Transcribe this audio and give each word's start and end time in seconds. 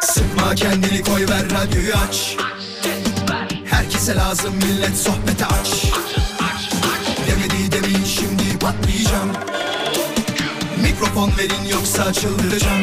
Sıkma 0.00 0.54
kendini 0.54 1.02
koy 1.02 1.28
ver 1.28 1.44
radyoyu 1.50 1.92
aç. 2.08 2.36
Herkese 3.64 4.14
lazım 4.14 4.54
millet 4.56 4.96
sohbete 4.98 5.46
aç. 5.46 5.84
Demedi 7.26 7.72
demeyin 7.72 8.04
şimdi 8.04 8.58
patlayacağım. 8.58 9.30
Mikrofon 10.82 11.32
verin 11.38 11.64
yoksa 11.72 12.12
çıldıracağım 12.12 12.82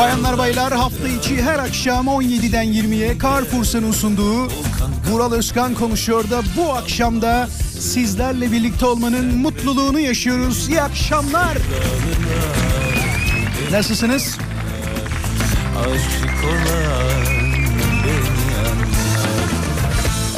Bayanlar 0.00 0.38
baylar 0.38 0.72
hafta 0.72 1.08
içi 1.08 1.42
her 1.42 1.58
akşam 1.58 2.06
17'den 2.06 2.66
20'ye 2.66 3.18
Carrefour'un 3.22 3.92
sunduğu 3.92 4.48
Vural 5.10 5.32
Özkan 5.32 5.74
konuşuyor 5.74 6.30
da 6.30 6.42
bu 6.56 6.72
akşam 6.72 7.22
da 7.22 7.48
sizlerle 7.80 8.52
birlikte 8.52 8.86
olmanın 8.86 9.38
mutluluğunu 9.38 10.00
yaşıyoruz. 10.00 10.68
İyi 10.68 10.82
akşamlar. 10.82 11.58
Nasılsınız? 13.72 14.38
aşık 15.78 16.44
olan 16.44 17.39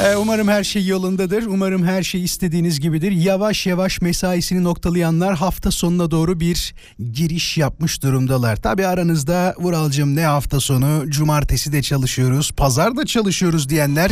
Ee, 0.03 0.15
umarım 0.15 0.47
her 0.47 0.63
şey 0.63 0.85
yolundadır. 0.85 1.45
Umarım 1.45 1.85
her 1.85 2.03
şey 2.03 2.23
istediğiniz 2.23 2.79
gibidir. 2.79 3.11
Yavaş 3.11 3.65
yavaş 3.65 4.01
mesaisini 4.01 4.63
noktalayanlar 4.63 5.35
hafta 5.35 5.71
sonuna 5.71 6.11
doğru 6.11 6.39
bir 6.39 6.75
giriş 7.11 7.57
yapmış 7.57 8.03
durumdalar. 8.03 8.55
Tabi 8.55 8.87
aranızda 8.87 9.55
Vuralcım 9.57 10.15
ne 10.15 10.25
hafta 10.25 10.59
sonu, 10.59 11.03
cumartesi 11.07 11.71
de 11.71 11.81
çalışıyoruz, 11.81 12.51
pazar 12.51 12.97
da 12.97 13.05
çalışıyoruz 13.05 13.69
diyenler 13.69 14.11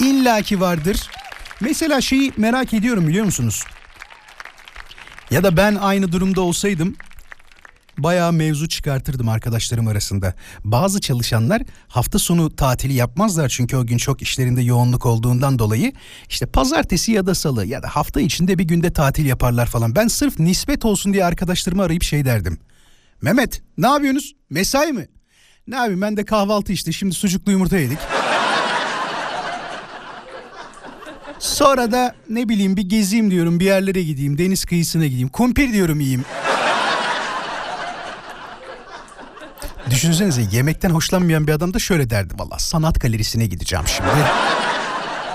illaki 0.00 0.60
vardır. 0.60 1.10
Mesela 1.60 2.00
şeyi 2.00 2.32
merak 2.36 2.74
ediyorum 2.74 3.08
biliyor 3.08 3.24
musunuz? 3.24 3.64
Ya 5.30 5.44
da 5.44 5.56
ben 5.56 5.74
aynı 5.74 6.12
durumda 6.12 6.40
olsaydım 6.40 6.96
bayağı 7.98 8.32
mevzu 8.32 8.68
çıkartırdım 8.68 9.28
arkadaşlarım 9.28 9.88
arasında. 9.88 10.34
Bazı 10.64 11.00
çalışanlar 11.00 11.62
hafta 11.88 12.18
sonu 12.18 12.56
tatili 12.56 12.92
yapmazlar 12.92 13.48
çünkü 13.48 13.76
o 13.76 13.86
gün 13.86 13.96
çok 13.96 14.22
işlerinde 14.22 14.62
yoğunluk 14.62 15.06
olduğundan 15.06 15.58
dolayı 15.58 15.92
işte 16.28 16.46
pazartesi 16.46 17.12
ya 17.12 17.26
da 17.26 17.34
salı 17.34 17.66
ya 17.66 17.82
da 17.82 17.88
hafta 17.88 18.20
içinde 18.20 18.58
bir 18.58 18.64
günde 18.64 18.92
tatil 18.92 19.26
yaparlar 19.26 19.66
falan. 19.66 19.94
Ben 19.94 20.08
sırf 20.08 20.38
nispet 20.38 20.84
olsun 20.84 21.12
diye 21.12 21.24
arkadaşlarımı 21.24 21.82
arayıp 21.82 22.02
şey 22.02 22.24
derdim. 22.24 22.58
Mehmet 23.22 23.62
ne 23.78 23.86
yapıyorsunuz? 23.86 24.34
Mesai 24.50 24.92
mi? 24.92 25.08
Ne 25.66 25.76
yapayım 25.76 26.00
ben 26.00 26.16
de 26.16 26.24
kahvaltı 26.24 26.72
işte 26.72 26.92
şimdi 26.92 27.14
sucuklu 27.14 27.52
yumurta 27.52 27.78
yedik. 27.78 27.98
Sonra 31.38 31.92
da 31.92 32.14
ne 32.28 32.48
bileyim 32.48 32.76
bir 32.76 32.82
gezeyim 32.82 33.30
diyorum 33.30 33.60
bir 33.60 33.64
yerlere 33.64 34.02
gideyim 34.02 34.38
deniz 34.38 34.64
kıyısına 34.64 35.06
gideyim. 35.06 35.28
Kumpir 35.28 35.72
diyorum 35.72 36.00
yiyeyim. 36.00 36.24
Düşünsenize 39.90 40.42
yemekten 40.52 40.90
hoşlanmayan 40.90 41.46
bir 41.46 41.52
adam 41.52 41.74
da 41.74 41.78
şöyle 41.78 42.10
derdi 42.10 42.34
valla 42.38 42.58
sanat 42.58 43.00
galerisine 43.00 43.46
gideceğim 43.46 43.84
şimdi. 43.88 44.08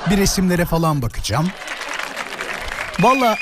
Bir 0.09 0.17
resimlere 0.17 0.65
falan 0.65 1.01
bakacağım. 1.01 1.51
Valla 2.99 3.37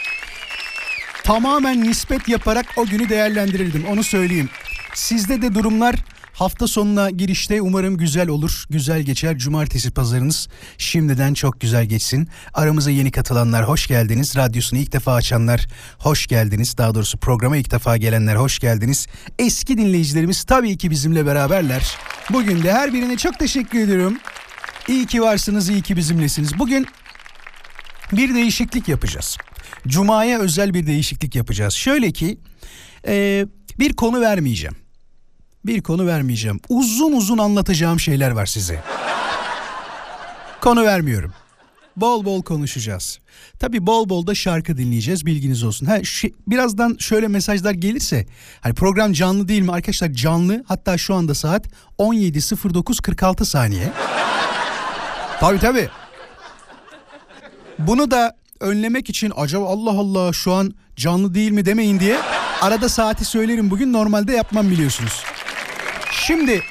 tamamen 1.23 1.83
nispet 1.83 2.27
yaparak 2.27 2.65
o 2.77 2.85
günü 2.85 3.09
değerlendirirdim 3.09 3.85
onu 3.89 4.03
söyleyeyim. 4.03 4.49
Sizde 4.93 5.41
de 5.41 5.55
durumlar 5.55 5.95
hafta 6.33 6.67
sonuna 6.67 7.09
girişte 7.09 7.61
umarım 7.61 7.97
güzel 7.97 8.29
olur. 8.29 8.65
Güzel 8.69 9.01
geçer. 9.01 9.37
Cumartesi 9.37 9.91
pazarınız 9.91 10.47
şimdiden 10.77 11.33
çok 11.33 11.61
güzel 11.61 11.85
geçsin. 11.85 12.27
Aramıza 12.53 12.91
yeni 12.91 13.11
katılanlar 13.11 13.67
hoş 13.67 13.87
geldiniz. 13.87 14.35
Radyosunu 14.37 14.79
ilk 14.79 14.91
defa 14.91 15.13
açanlar 15.13 15.67
hoş 15.97 16.27
geldiniz. 16.27 16.77
Daha 16.77 16.95
doğrusu 16.95 17.17
programa 17.17 17.57
ilk 17.57 17.71
defa 17.71 17.97
gelenler 17.97 18.35
hoş 18.35 18.59
geldiniz. 18.59 19.07
Eski 19.39 19.77
dinleyicilerimiz 19.77 20.43
tabii 20.43 20.77
ki 20.77 20.89
bizimle 20.91 21.25
beraberler. 21.25 21.97
Bugün 22.29 22.63
de 22.63 22.73
her 22.73 22.93
birine 22.93 23.17
çok 23.17 23.39
teşekkür 23.39 23.79
ediyorum. 23.79 24.17
İyi 24.87 25.05
ki 25.05 25.21
varsınız, 25.21 25.69
iyi 25.69 25.81
ki 25.81 25.97
bizimlesiniz. 25.97 26.59
Bugün 26.59 26.87
bir 28.11 28.35
değişiklik 28.35 28.87
yapacağız. 28.87 29.37
Cuma'ya 29.87 30.39
özel 30.39 30.73
bir 30.73 30.87
değişiklik 30.87 31.35
yapacağız. 31.35 31.73
Şöyle 31.73 32.11
ki 32.11 32.39
e, 33.07 33.45
bir 33.79 33.93
konu 33.93 34.21
vermeyeceğim. 34.21 34.82
Bir 35.65 35.81
konu 35.81 36.07
vermeyeceğim. 36.07 36.59
Uzun 36.69 37.13
uzun 37.13 37.37
anlatacağım 37.37 37.99
şeyler 37.99 38.31
var 38.31 38.45
size. 38.45 38.83
Konu 40.61 40.83
vermiyorum. 40.83 41.33
Bol 41.97 42.25
bol 42.25 42.43
konuşacağız. 42.43 43.19
Tabi 43.59 43.87
bol 43.87 44.09
bol 44.09 44.27
da 44.27 44.35
şarkı 44.35 44.77
dinleyeceğiz 44.77 45.25
bilginiz 45.25 45.63
olsun. 45.63 45.85
Ha, 45.85 46.03
şu, 46.03 46.27
birazdan 46.47 46.95
şöyle 46.99 47.27
mesajlar 47.27 47.71
gelirse 47.71 48.25
hani 48.61 48.73
program 48.73 49.13
canlı 49.13 49.47
değil 49.47 49.61
mi 49.61 49.71
arkadaşlar 49.71 50.09
canlı 50.13 50.63
hatta 50.67 50.97
şu 50.97 51.15
anda 51.15 51.35
saat 51.35 51.67
17.09.46 51.99 53.45
saniye. 53.45 53.91
Tabi 55.39 55.59
tabi. 55.59 55.89
Bunu 57.79 58.11
da 58.11 58.35
önlemek 58.59 59.09
için 59.09 59.33
acaba 59.35 59.65
Allah 59.69 59.91
Allah 59.91 60.33
şu 60.33 60.53
an 60.53 60.73
canlı 60.95 61.33
değil 61.33 61.51
mi 61.51 61.65
demeyin 61.65 61.99
diye 61.99 62.17
arada 62.61 62.89
saati 62.89 63.25
söylerim 63.25 63.69
bugün 63.69 63.93
normalde 63.93 64.33
yapmam 64.33 64.69
biliyorsunuz. 64.69 65.23
Şimdi 66.27 66.61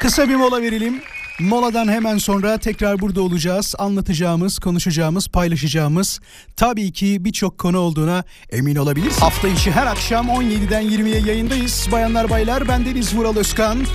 kısa 0.00 0.28
bir 0.28 0.34
mola 0.34 0.62
verelim. 0.62 1.02
Moladan 1.40 1.88
hemen 1.88 2.18
sonra 2.18 2.58
tekrar 2.58 3.00
burada 3.00 3.22
olacağız. 3.22 3.74
Anlatacağımız, 3.78 4.58
konuşacağımız, 4.58 5.28
paylaşacağımız 5.28 6.20
tabii 6.56 6.92
ki 6.92 7.24
birçok 7.24 7.58
konu 7.58 7.78
olduğuna 7.78 8.24
emin 8.50 8.76
olabilirsiniz. 8.76 9.22
Hafta 9.22 9.48
içi 9.48 9.70
her 9.70 9.86
akşam 9.86 10.26
17'den 10.26 10.82
20'ye 10.82 11.20
yayındayız. 11.20 11.88
Bayanlar 11.92 12.30
baylar 12.30 12.68
ben 12.68 12.84
Deniz 12.84 13.16
Vural 13.16 13.36
Özkan. 13.36 13.86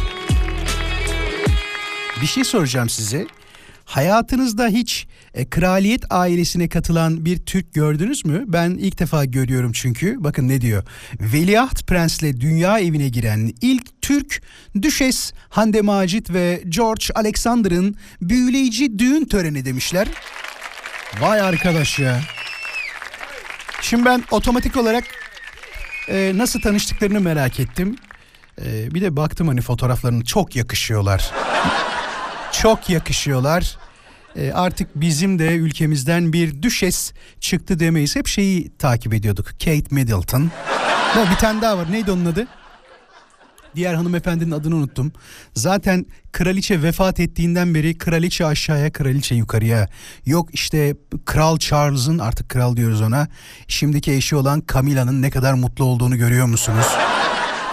Bir 2.21 2.27
şey 2.27 2.43
soracağım 2.43 2.89
size. 2.89 3.27
Hayatınızda 3.85 4.67
hiç 4.67 5.07
e, 5.33 5.49
kraliyet 5.49 6.03
ailesine 6.09 6.69
katılan 6.69 7.25
bir 7.25 7.37
Türk 7.37 7.73
gördünüz 7.73 8.25
mü? 8.25 8.43
Ben 8.47 8.69
ilk 8.69 8.99
defa 8.99 9.25
görüyorum 9.25 9.71
çünkü. 9.71 10.23
Bakın 10.23 10.47
ne 10.47 10.61
diyor. 10.61 10.83
Veliaht 11.19 11.87
Prens'le 11.87 12.39
dünya 12.39 12.79
evine 12.79 13.09
giren 13.09 13.53
ilk 13.61 14.01
Türk 14.01 14.41
Düşes 14.81 15.33
Hande 15.49 15.81
Macit 15.81 16.33
ve 16.33 16.63
George 16.67 17.05
Alexander'ın 17.15 17.95
büyüleyici 18.21 18.99
düğün 18.99 19.25
töreni 19.25 19.65
demişler. 19.65 20.07
Vay 21.21 21.41
arkadaş 21.41 21.99
ya. 21.99 22.19
Şimdi 23.81 24.05
ben 24.05 24.23
otomatik 24.31 24.77
olarak 24.77 25.03
e, 26.09 26.31
nasıl 26.35 26.61
tanıştıklarını 26.61 27.19
merak 27.19 27.59
ettim. 27.59 27.95
E, 28.65 28.93
bir 28.95 29.01
de 29.01 29.15
baktım 29.15 29.47
hani 29.47 29.61
fotoğraflarını 29.61 30.23
çok 30.23 30.55
yakışıyorlar. 30.55 31.31
çok 32.51 32.89
yakışıyorlar. 32.89 33.77
E, 34.37 34.51
artık 34.51 34.89
bizim 34.95 35.39
de 35.39 35.55
ülkemizden 35.55 36.33
bir 36.33 36.61
düşes 36.61 37.13
çıktı 37.39 37.79
demeyiz. 37.79 38.15
Hep 38.15 38.27
şeyi 38.27 38.77
takip 38.77 39.13
ediyorduk. 39.13 39.45
Kate 39.45 39.83
Middleton. 39.91 40.51
Bir 41.31 41.35
tane 41.35 41.61
daha 41.61 41.77
var. 41.77 41.91
Neydi 41.91 42.11
onun 42.11 42.25
adı? 42.25 42.47
Diğer 43.75 43.93
hanımefendinin 43.93 44.51
adını 44.51 44.75
unuttum. 44.75 45.11
Zaten 45.53 46.05
kraliçe 46.31 46.83
vefat 46.83 47.19
ettiğinden 47.19 47.75
beri 47.75 47.97
kraliçe 47.97 48.45
aşağıya 48.45 48.91
kraliçe 48.91 49.35
yukarıya. 49.35 49.87
Yok 50.25 50.49
işte 50.53 50.95
Kral 51.25 51.57
Charles'ın 51.57 52.19
artık 52.19 52.49
kral 52.49 52.75
diyoruz 52.75 53.01
ona. 53.01 53.27
Şimdiki 53.67 54.11
eşi 54.11 54.35
olan 54.35 54.63
Camilla'nın 54.73 55.21
ne 55.21 55.29
kadar 55.29 55.53
mutlu 55.53 55.85
olduğunu 55.85 56.17
görüyor 56.17 56.45
musunuz? 56.45 56.85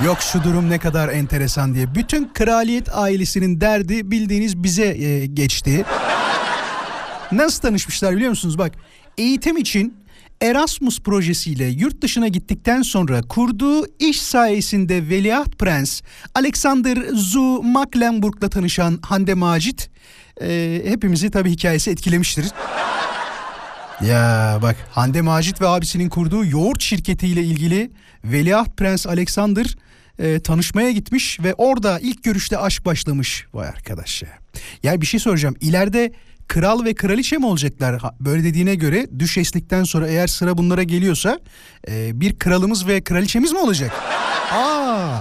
Yok 0.05 0.19
şu 0.21 0.45
durum 0.45 0.71
ne 0.71 0.79
kadar 0.79 1.09
enteresan 1.09 1.75
diye. 1.75 1.95
Bütün 1.95 2.33
kraliyet 2.35 2.89
ailesinin 2.95 3.61
derdi 3.61 4.11
bildiğiniz 4.11 4.63
bize 4.63 4.87
e, 4.87 5.27
geçti. 5.27 5.85
Nasıl 7.37 7.63
tanışmışlar 7.63 8.17
biliyor 8.17 8.31
musunuz? 8.31 8.59
Bak 8.59 8.73
eğitim 9.19 9.57
için 9.57 9.95
Erasmus 10.43 11.01
projesiyle 11.01 11.65
yurt 11.65 12.03
dışına 12.03 12.29
gittikten 12.29 12.83
sonra 12.83 13.23
kurduğu 13.23 13.87
iş 13.99 14.23
sayesinde 14.23 15.09
Veliaht 15.09 15.59
Prens 15.59 16.03
Alexander 16.35 16.99
Zu 17.13 17.63
Mecklenburg'la 17.63 18.49
tanışan 18.49 18.99
Hande 19.03 19.35
Macit 19.35 19.91
e, 20.41 20.83
hepimizi 20.87 21.31
tabii 21.31 21.51
hikayesi 21.51 21.91
etkilemiştir. 21.91 22.47
Ya 24.01 24.59
bak 24.63 24.77
Hande 24.91 25.21
Macit 25.21 25.61
ve 25.61 25.69
abisinin 25.69 26.09
kurduğu 26.09 26.45
yoğurt 26.45 26.83
şirketiyle 26.83 27.43
ilgili 27.43 27.91
Veliaht 28.25 28.77
Prens 28.77 29.07
Alexander 29.07 29.77
e, 30.19 30.41
tanışmaya 30.41 30.93
gitmiş 30.93 31.41
ve 31.41 31.55
orada 31.55 31.99
ilk 31.99 32.25
görüşte 32.25 32.59
aşk 32.59 32.85
başlamış. 32.85 33.47
Vay 33.55 33.69
arkadaş 33.69 34.23
ya. 34.23 34.29
Ya 34.83 35.01
bir 35.01 35.07
şey 35.07 35.21
soracağım. 35.21 35.57
İleride 35.61 36.13
kral 36.49 36.85
ve 36.85 36.95
kraliçe 36.95 37.37
mi 37.39 37.47
olacaklar? 37.47 38.03
Böyle 38.21 38.45
dediğine 38.45 38.75
göre 38.75 39.07
düşeslikten 39.19 39.85
sonra 39.85 40.09
eğer 40.09 40.27
sıra 40.27 40.59
bunlara 40.59 40.83
geliyorsa 40.83 41.41
e, 41.89 42.21
bir 42.21 42.39
kralımız 42.39 42.87
ve 42.87 43.05
kraliçemiz 43.05 43.53
mi 43.53 43.59
olacak? 43.59 43.93
Aa. 44.53 45.21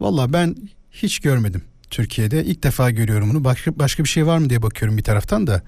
Valla 0.00 0.32
ben 0.32 0.56
hiç 0.90 1.18
görmedim 1.18 1.64
Türkiye'de. 1.94 2.44
İlk 2.44 2.62
defa 2.62 2.90
görüyorum 2.90 3.30
bunu. 3.30 3.44
Başka, 3.44 3.78
başka 3.78 4.04
bir 4.04 4.08
şey 4.08 4.26
var 4.26 4.38
mı 4.38 4.50
diye 4.50 4.62
bakıyorum 4.62 4.98
bir 4.98 5.02
taraftan 5.02 5.46
da. 5.46 5.62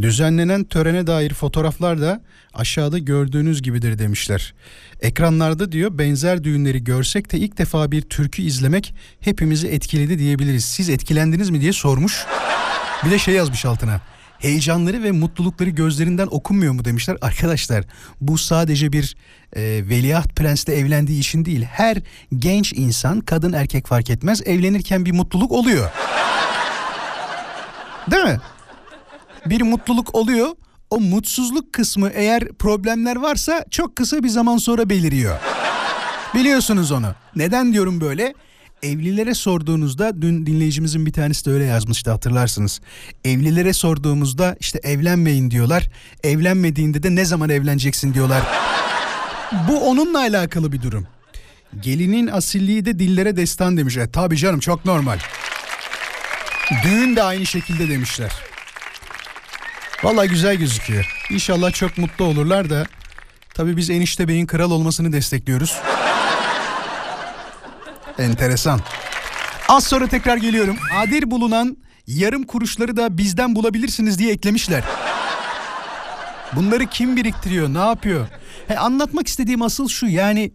Düzenlenen 0.00 0.64
törene 0.64 1.06
dair 1.06 1.34
fotoğraflar 1.34 2.00
da 2.00 2.22
aşağıda 2.54 2.98
gördüğünüz 2.98 3.62
gibidir 3.62 3.98
demişler. 3.98 4.54
Ekranlarda 5.00 5.72
diyor 5.72 5.98
benzer 5.98 6.44
düğünleri 6.44 6.84
görsek 6.84 7.32
de 7.32 7.38
ilk 7.38 7.58
defa 7.58 7.90
bir 7.90 8.02
türkü 8.02 8.42
izlemek 8.42 8.94
hepimizi 9.20 9.68
etkiledi 9.68 10.18
diyebiliriz. 10.18 10.64
Siz 10.64 10.88
etkilendiniz 10.88 11.50
mi 11.50 11.60
diye 11.60 11.72
sormuş. 11.72 12.26
Bir 13.04 13.10
de 13.10 13.18
şey 13.18 13.34
yazmış 13.34 13.64
altına. 13.64 14.00
Heyecanları 14.38 15.02
ve 15.02 15.10
mutlulukları 15.12 15.70
gözlerinden 15.70 16.28
okunmuyor 16.30 16.72
mu 16.72 16.84
demişler. 16.84 17.16
Arkadaşlar 17.20 17.84
bu 18.20 18.38
sadece 18.38 18.92
bir 18.92 19.16
e, 19.56 19.62
veliaht 19.62 20.36
prensle 20.36 20.74
evlendiği 20.74 21.20
için 21.20 21.44
değil. 21.44 21.62
Her 21.62 21.98
genç 22.38 22.72
insan 22.72 23.20
kadın 23.20 23.52
erkek 23.52 23.86
fark 23.86 24.10
etmez 24.10 24.42
evlenirken 24.46 25.04
bir 25.04 25.12
mutluluk 25.12 25.52
oluyor. 25.52 25.90
Değil 28.10 28.24
mi? 28.24 28.40
Bir 29.46 29.62
mutluluk 29.62 30.14
oluyor. 30.14 30.48
O 30.90 31.00
mutsuzluk 31.00 31.72
kısmı 31.72 32.10
eğer 32.14 32.48
problemler 32.48 33.16
varsa 33.16 33.64
çok 33.70 33.96
kısa 33.96 34.22
bir 34.22 34.28
zaman 34.28 34.56
sonra 34.56 34.90
beliriyor. 34.90 35.38
Biliyorsunuz 36.34 36.92
onu. 36.92 37.14
Neden 37.36 37.72
diyorum 37.72 38.00
böyle? 38.00 38.34
Evlilere 38.84 39.34
sorduğunuzda 39.34 40.22
dün 40.22 40.46
dinleyicimizin 40.46 41.06
bir 41.06 41.12
tanesi 41.12 41.44
de 41.46 41.50
öyle 41.50 41.64
yazmıştı 41.64 42.10
hatırlarsınız. 42.10 42.80
Evlilere 43.24 43.72
sorduğumuzda 43.72 44.56
işte 44.60 44.80
evlenmeyin 44.82 45.50
diyorlar. 45.50 45.90
Evlenmediğinde 46.24 47.02
de 47.02 47.14
ne 47.14 47.24
zaman 47.24 47.50
evleneceksin 47.50 48.14
diyorlar. 48.14 48.42
Bu 49.68 49.90
onunla 49.90 50.18
alakalı 50.18 50.72
bir 50.72 50.82
durum. 50.82 51.06
Gelinin 51.80 52.26
asilliği 52.26 52.84
de 52.84 52.98
dillere 52.98 53.36
destan 53.36 53.76
demiş. 53.76 53.96
E, 53.96 54.10
tabii 54.10 54.36
canım 54.36 54.60
çok 54.60 54.84
normal. 54.84 55.18
Düğün 56.84 57.16
de 57.16 57.22
aynı 57.22 57.46
şekilde 57.46 57.88
demişler. 57.88 58.32
Vallahi 60.02 60.28
güzel 60.28 60.56
gözüküyor. 60.56 61.26
İnşallah 61.30 61.72
çok 61.72 61.98
mutlu 61.98 62.24
olurlar 62.24 62.70
da 62.70 62.86
tabii 63.54 63.76
biz 63.76 63.90
enişte 63.90 64.28
beyin 64.28 64.46
kral 64.46 64.70
olmasını 64.70 65.12
destekliyoruz. 65.12 65.76
Enteresan. 68.18 68.80
Az 69.68 69.84
sonra 69.84 70.06
tekrar 70.06 70.36
geliyorum. 70.36 70.76
Adil 70.96 71.30
bulunan 71.30 71.76
yarım 72.06 72.42
kuruşları 72.42 72.96
da 72.96 73.18
bizden 73.18 73.54
bulabilirsiniz 73.56 74.18
diye 74.18 74.32
eklemişler. 74.32 74.84
Bunları 76.56 76.86
kim 76.86 77.16
biriktiriyor, 77.16 77.74
ne 77.74 77.78
yapıyor? 77.78 78.26
He, 78.68 78.78
anlatmak 78.78 79.28
istediğim 79.28 79.62
asıl 79.62 79.88
şu 79.88 80.06
yani 80.06 80.52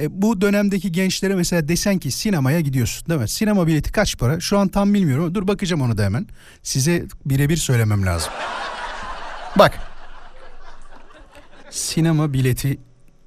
e, 0.00 0.22
bu 0.22 0.40
dönemdeki 0.40 0.92
gençlere 0.92 1.34
mesela 1.34 1.68
desen 1.68 1.98
ki 1.98 2.10
sinemaya 2.10 2.60
gidiyorsun 2.60 3.08
değil 3.08 3.20
mi? 3.20 3.28
Sinema 3.28 3.66
bileti 3.66 3.92
kaç 3.92 4.18
para? 4.18 4.40
Şu 4.40 4.58
an 4.58 4.68
tam 4.68 4.94
bilmiyorum 4.94 5.34
dur 5.34 5.48
bakacağım 5.48 5.82
onu 5.82 5.98
da 5.98 6.04
hemen. 6.04 6.26
Size 6.62 7.04
birebir 7.26 7.56
söylemem 7.56 8.06
lazım. 8.06 8.32
Bak. 9.58 9.78
Sinema 11.70 12.32
bileti 12.32 12.78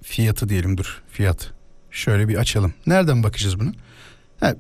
fiyatı 0.04 0.50
diyelim 0.50 0.78
dur 0.78 1.04
fiyat. 1.12 1.55
Şöyle 1.96 2.28
bir 2.28 2.36
açalım. 2.36 2.74
Nereden 2.88 3.24
bakacağız 3.24 3.60
bunu? 3.60 3.72
Ha, 4.40 4.56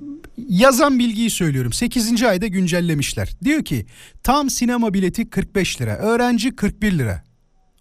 yazan 0.50 1.00
bilgiyi 1.00 1.30
söylüyorum. 1.30 1.74
8. 1.74 2.24
ayda 2.24 2.48
güncellemişler. 2.48 3.30
Diyor 3.44 3.66
ki 3.66 3.86
tam 4.24 4.50
sinema 4.50 4.94
bileti 4.94 5.30
45 5.30 5.82
lira. 5.82 5.98
Öğrenci 5.98 6.56
41 6.56 6.92
lira. 6.92 7.24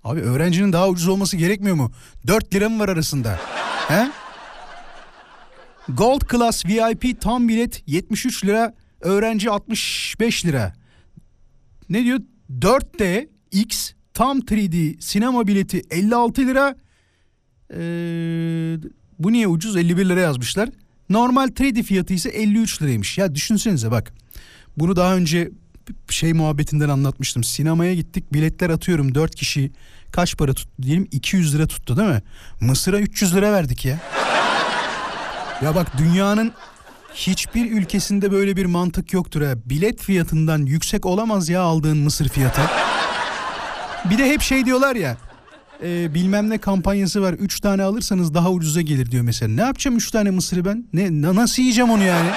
Abi 0.05 0.21
öğrencinin 0.21 0.73
daha 0.73 0.89
ucuz 0.89 1.09
olması 1.09 1.37
gerekmiyor 1.37 1.77
mu? 1.77 1.93
4 2.27 2.55
lira 2.55 2.69
mı 2.69 2.79
var 2.79 2.89
arasında? 2.89 3.41
He? 3.89 4.11
Gold 5.89 6.31
Class 6.31 6.67
VIP 6.67 7.21
tam 7.21 7.49
bilet 7.49 7.83
73 7.87 8.45
lira. 8.45 8.75
Öğrenci 9.00 9.50
65 9.50 10.45
lira. 10.45 10.73
Ne 11.89 12.05
diyor? 12.05 12.21
4D 12.61 13.29
X 13.50 13.93
tam 14.15 14.39
3D 14.39 15.00
sinema 15.00 15.47
bileti 15.47 15.83
56 15.91 16.47
lira. 16.47 16.77
Ee, 17.71 18.77
bu 19.19 19.32
niye 19.32 19.49
ucuz 19.49 19.76
51 19.76 20.08
lira 20.08 20.20
yazmışlar. 20.20 20.69
Normal 21.11 21.49
3D 21.49 21.82
fiyatı 21.82 22.14
ise 22.14 22.28
53 22.28 22.82
liraymış. 22.82 23.19
Ya 23.19 23.34
düşünsenize 23.34 23.90
bak. 23.90 24.12
Bunu 24.76 24.96
daha 24.96 25.14
önce 25.14 25.50
şey 26.08 26.32
muhabbetinden 26.32 26.88
anlatmıştım. 26.88 27.44
Sinemaya 27.44 27.94
gittik 27.94 28.32
biletler 28.32 28.70
atıyorum 28.70 29.14
4 29.14 29.34
kişi 29.34 29.72
kaç 30.12 30.37
para 30.37 30.55
tuttu 30.55 30.82
diyelim 30.82 31.08
200 31.12 31.55
lira 31.55 31.66
tuttu 31.66 31.96
değil 31.96 32.08
mi? 32.08 32.22
Mısır'a 32.61 32.99
300 32.99 33.34
lira 33.34 33.52
verdik 33.52 33.84
ya. 33.84 33.99
ya 35.62 35.75
bak 35.75 35.99
dünyanın 35.99 36.52
hiçbir 37.14 37.70
ülkesinde 37.70 38.32
böyle 38.32 38.56
bir 38.56 38.64
mantık 38.64 39.12
yoktur 39.12 39.43
ha. 39.43 39.55
Bilet 39.66 40.02
fiyatından 40.02 40.66
yüksek 40.66 41.06
olamaz 41.06 41.49
ya 41.49 41.61
aldığın 41.61 41.96
mısır 41.96 42.28
fiyatı. 42.28 42.61
Bir 44.11 44.19
de 44.19 44.31
hep 44.31 44.43
şey 44.43 44.64
diyorlar 44.64 44.96
ya 44.96 45.16
e, 45.82 46.15
bilmem 46.15 46.50
ne 46.50 46.59
kampanyası 46.59 47.23
var. 47.23 47.32
Üç 47.32 47.61
tane 47.61 47.82
alırsanız 47.82 48.35
daha 48.35 48.50
ucuza 48.50 48.81
gelir 48.81 49.11
diyor 49.11 49.25
mesela. 49.25 49.55
Ne 49.55 49.61
yapacağım 49.62 49.97
üç 49.97 50.11
tane 50.11 50.31
mısırı 50.31 50.65
ben? 50.65 50.85
Ne 50.93 51.23
na- 51.23 51.35
nasıl 51.35 51.62
yiyeceğim 51.62 51.91
onu 51.91 52.03
yani? 52.05 52.31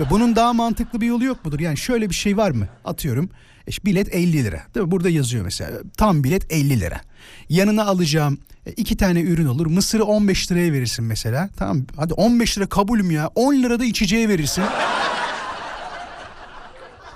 Ve 0.00 0.10
bunun 0.10 0.36
daha 0.36 0.52
mantıklı 0.52 1.00
bir 1.00 1.06
yolu 1.06 1.24
yok 1.24 1.44
mudur? 1.44 1.60
Yani 1.60 1.76
şöyle 1.76 2.10
bir 2.10 2.14
şey 2.14 2.36
var 2.36 2.50
mı? 2.50 2.68
Atıyorum 2.84 3.24
e, 3.66 3.70
işte 3.70 3.84
bilet 3.84 4.14
50 4.14 4.44
lira. 4.44 4.62
Değil 4.74 4.86
mi? 4.86 4.90
Burada 4.90 5.08
yazıyor 5.08 5.44
mesela. 5.44 5.70
Tam 5.96 6.24
bilet 6.24 6.52
50 6.52 6.80
lira. 6.80 7.00
Yanına 7.48 7.84
alacağım 7.84 8.38
e, 8.66 8.72
iki 8.72 8.96
tane 8.96 9.20
ürün 9.20 9.46
olur. 9.46 9.66
Mısırı 9.66 10.04
15 10.04 10.52
liraya 10.52 10.72
verirsin 10.72 11.04
mesela. 11.04 11.48
Tamam 11.56 11.82
hadi 11.96 12.14
15 12.14 12.58
lira 12.58 12.66
kabulüm 12.66 13.10
ya. 13.10 13.30
10 13.34 13.54
lirada 13.54 13.84
içeceğe 13.84 14.28
verirsin. 14.28 14.64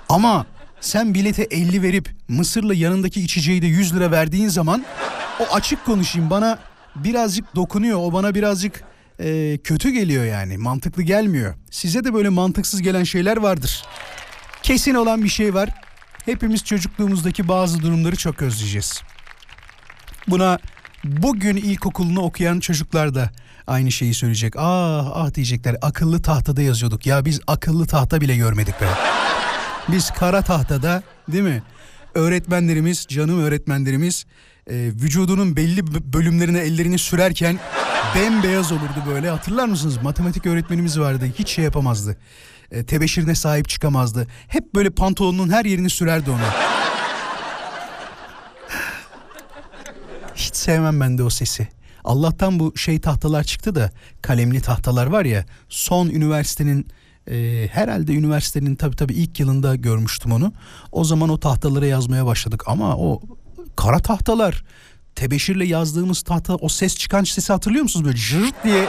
Ama 0.09 0.45
sen 0.81 1.13
bilete 1.13 1.43
50 1.43 1.81
verip 1.81 2.09
Mısır'la 2.27 2.73
yanındaki 2.73 3.21
içeceği 3.21 3.61
de 3.61 3.67
100 3.67 3.95
lira 3.95 4.11
verdiğin 4.11 4.47
zaman 4.47 4.85
o 5.39 5.55
açık 5.55 5.85
konuşayım 5.85 6.29
bana 6.29 6.59
birazcık 6.95 7.55
dokunuyor. 7.55 7.99
O 7.99 8.13
bana 8.13 8.35
birazcık 8.35 8.83
e, 9.19 9.57
kötü 9.63 9.89
geliyor 9.89 10.25
yani. 10.25 10.57
Mantıklı 10.57 11.03
gelmiyor. 11.03 11.55
Size 11.71 12.03
de 12.03 12.13
böyle 12.13 12.29
mantıksız 12.29 12.81
gelen 12.81 13.03
şeyler 13.03 13.37
vardır. 13.37 13.83
Kesin 14.63 14.95
olan 14.95 15.23
bir 15.23 15.29
şey 15.29 15.53
var. 15.53 15.69
Hepimiz 16.25 16.63
çocukluğumuzdaki 16.63 17.47
bazı 17.47 17.81
durumları 17.81 18.15
çok 18.15 18.41
özleyeceğiz. 18.41 19.01
Buna 20.27 20.59
bugün 21.03 21.55
ilkokulunu 21.55 22.21
okuyan 22.21 22.59
çocuklar 22.59 23.15
da 23.15 23.29
aynı 23.67 23.91
şeyi 23.91 24.13
söyleyecek. 24.13 24.53
Ah 24.57 25.11
ah 25.13 25.33
diyecekler. 25.33 25.75
Akıllı 25.81 26.21
tahtada 26.21 26.61
yazıyorduk. 26.61 27.05
Ya 27.05 27.25
biz 27.25 27.39
akıllı 27.47 27.85
tahta 27.85 28.21
bile 28.21 28.37
görmedik 28.37 28.81
be. 28.81 29.10
Biz 29.87 30.11
kara 30.11 30.41
tahtada 30.41 31.03
değil 31.27 31.43
mi? 31.43 31.63
Öğretmenlerimiz, 32.15 33.05
canım 33.09 33.43
öğretmenlerimiz 33.43 34.25
e, 34.67 34.75
vücudunun 34.75 35.55
belli 35.55 36.13
bölümlerine 36.13 36.59
ellerini 36.59 36.97
sürerken 36.97 37.59
bembeyaz 38.15 38.71
olurdu 38.71 39.03
böyle. 39.07 39.29
Hatırlar 39.29 39.65
mısınız? 39.65 39.97
Matematik 40.03 40.45
öğretmenimiz 40.45 40.99
vardı. 40.99 41.25
Hiç 41.39 41.49
şey 41.49 41.63
yapamazdı. 41.63 42.17
E, 42.71 42.85
tebeşirine 42.85 43.35
sahip 43.35 43.69
çıkamazdı. 43.69 44.27
Hep 44.47 44.75
böyle 44.75 44.89
pantolonun 44.89 45.49
her 45.49 45.65
yerini 45.65 45.89
sürerdi 45.89 46.31
onu. 46.31 46.39
Hiç 50.35 50.55
sevmem 50.55 50.99
ben 50.99 51.17
de 51.17 51.23
o 51.23 51.29
sesi. 51.29 51.67
Allah'tan 52.03 52.59
bu 52.59 52.77
şey 52.77 52.99
tahtalar 52.99 53.43
çıktı 53.43 53.75
da 53.75 53.91
kalemli 54.21 54.61
tahtalar 54.61 55.07
var 55.07 55.25
ya 55.25 55.45
son 55.69 56.09
üniversitenin 56.09 56.87
e, 57.31 57.67
herhalde 57.67 58.13
üniversitenin 58.13 58.75
tabii 58.75 58.95
tabii 58.95 59.13
ilk 59.13 59.39
yılında 59.39 59.75
görmüştüm 59.75 60.31
onu. 60.31 60.53
O 60.91 61.03
zaman 61.03 61.29
o 61.29 61.39
tahtalara 61.39 61.85
yazmaya 61.85 62.25
başladık 62.25 62.63
ama 62.67 62.97
o 62.97 63.21
kara 63.75 63.99
tahtalar 63.99 64.63
tebeşirle 65.15 65.65
yazdığımız 65.65 66.21
tahta 66.21 66.55
o 66.55 66.69
ses 66.69 66.95
çıkan 66.97 67.23
sesi 67.23 67.53
hatırlıyor 67.53 67.83
musunuz 67.83 68.05
böyle 68.05 68.17
jırt 68.17 68.63
diye 68.63 68.87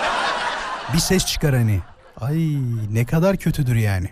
bir 0.94 0.98
ses 0.98 1.26
çıkar 1.26 1.54
hani. 1.54 1.80
Ay 2.20 2.56
ne 2.90 3.04
kadar 3.04 3.36
kötüdür 3.36 3.76
yani. 3.76 4.08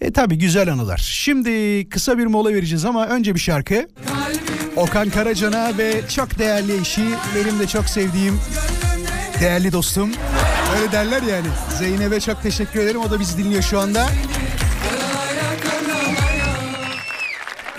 E 0.00 0.12
tabi 0.12 0.38
güzel 0.38 0.72
anılar. 0.72 0.98
Şimdi 0.98 1.88
kısa 1.88 2.18
bir 2.18 2.26
mola 2.26 2.54
vereceğiz 2.54 2.84
ama 2.84 3.06
önce 3.06 3.34
bir 3.34 3.40
şarkı. 3.40 3.88
Okan 4.76 5.10
Karacan'a 5.10 5.78
ve 5.78 6.08
çok 6.08 6.38
değerli 6.38 6.80
eşi, 6.80 7.04
benim 7.34 7.58
de 7.58 7.66
çok 7.66 7.84
sevdiğim 7.84 8.40
değerli 9.40 9.72
dostum. 9.72 10.10
Öyle 10.76 10.92
derler 10.92 11.22
yani. 11.22 11.46
Zeynep'e 11.78 12.20
çok 12.20 12.42
teşekkür 12.42 12.80
ederim. 12.80 13.00
O 13.00 13.10
da 13.10 13.20
bizi 13.20 13.38
dinliyor 13.38 13.62
şu 13.62 13.80
anda. 13.80 14.08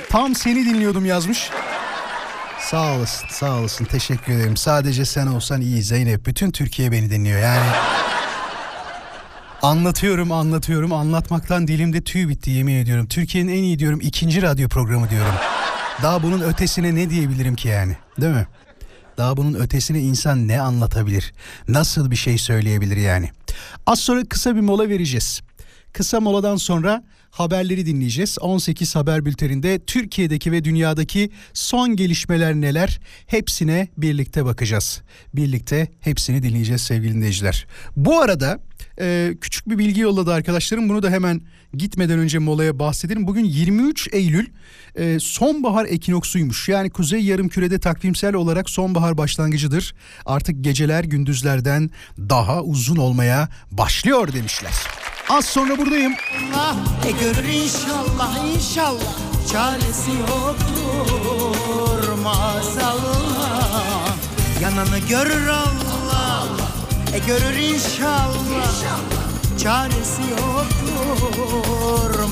Tam 0.09 0.35
seni 0.35 0.65
dinliyordum 0.65 1.05
yazmış. 1.05 1.49
Sağ 2.59 2.93
olasın, 2.93 3.27
sağ 3.29 3.55
olasın. 3.55 3.85
Teşekkür 3.85 4.33
ederim. 4.33 4.57
Sadece 4.57 5.05
sen 5.05 5.27
olsan 5.27 5.61
iyi 5.61 5.83
Zeynep. 5.83 6.25
Bütün 6.25 6.51
Türkiye 6.51 6.91
beni 6.91 7.09
dinliyor 7.09 7.39
yani. 7.39 7.65
Anlatıyorum, 9.61 10.31
anlatıyorum. 10.31 10.93
Anlatmaktan 10.93 11.67
dilimde 11.67 12.01
tüy 12.01 12.27
bitti 12.29 12.51
yemin 12.51 12.75
ediyorum. 12.75 13.07
Türkiye'nin 13.07 13.51
en 13.51 13.63
iyi 13.63 13.79
diyorum 13.79 13.99
ikinci 14.01 14.41
radyo 14.41 14.69
programı 14.69 15.09
diyorum. 15.09 15.33
Daha 16.03 16.23
bunun 16.23 16.41
ötesine 16.41 16.95
ne 16.95 17.09
diyebilirim 17.09 17.55
ki 17.55 17.67
yani? 17.67 17.97
Değil 18.21 18.33
mi? 18.33 18.47
Daha 19.17 19.37
bunun 19.37 19.53
ötesine 19.53 19.99
insan 19.99 20.47
ne 20.47 20.61
anlatabilir? 20.61 21.33
Nasıl 21.67 22.11
bir 22.11 22.15
şey 22.15 22.37
söyleyebilir 22.37 22.97
yani? 22.97 23.29
Az 23.85 23.99
sonra 23.99 24.23
kısa 24.29 24.55
bir 24.55 24.61
mola 24.61 24.89
vereceğiz. 24.89 25.41
Kısa 25.93 26.19
moladan 26.19 26.55
sonra 26.55 27.03
haberleri 27.31 27.85
dinleyeceğiz. 27.85 28.37
18 28.41 28.95
haber 28.95 29.25
bülteninde 29.25 29.79
Türkiye'deki 29.85 30.51
ve 30.51 30.63
dünyadaki 30.63 31.29
son 31.53 31.95
gelişmeler 31.95 32.55
neler 32.55 32.99
hepsine 33.27 33.87
birlikte 33.97 34.45
bakacağız. 34.45 35.01
Birlikte 35.33 35.87
hepsini 35.99 36.43
dinleyeceğiz 36.43 36.81
sevgili 36.81 37.13
dinleyiciler. 37.13 37.67
Bu 37.95 38.19
arada 38.19 38.59
küçük 39.41 39.69
bir 39.69 39.77
bilgi 39.77 40.01
yolladı 40.01 40.33
arkadaşlarım. 40.33 40.89
Bunu 40.89 41.03
da 41.03 41.09
hemen 41.09 41.41
gitmeden 41.77 42.19
önce 42.19 42.39
molaya 42.39 42.79
bahsedelim. 42.79 43.27
Bugün 43.27 43.45
23 43.45 44.09
Eylül 44.11 44.47
e, 44.95 45.19
sonbahar 45.19 45.85
ekinoksuymuş. 45.85 46.69
Yani 46.69 46.89
kuzey 46.89 47.23
yarımkürede 47.23 47.79
takvimsel 47.79 48.35
olarak 48.35 48.69
sonbahar 48.69 49.17
başlangıcıdır. 49.17 49.95
Artık 50.25 50.63
geceler 50.63 51.03
gündüzlerden 51.03 51.89
daha 52.17 52.61
uzun 52.61 52.95
olmaya 52.95 53.49
başlıyor 53.71 54.33
demişler. 54.33 54.73
Az 55.29 55.45
sonra 55.45 55.77
buradayım. 55.77 56.13
Allah 56.53 56.75
e 57.07 57.11
görür 57.11 57.49
inşallah 57.49 58.55
inşallah 58.55 59.15
çaresi 59.51 60.11
yoktur 60.11 62.17
maazallah 62.23 64.15
yananı 64.61 64.99
görür 65.09 65.47
Allah 65.47 66.47
e 67.13 67.19
görür 67.19 67.57
inşallah 67.57 68.75
çaresi 69.63 70.21
yoktur 70.21 70.84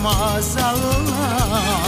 maazallah 0.03 1.88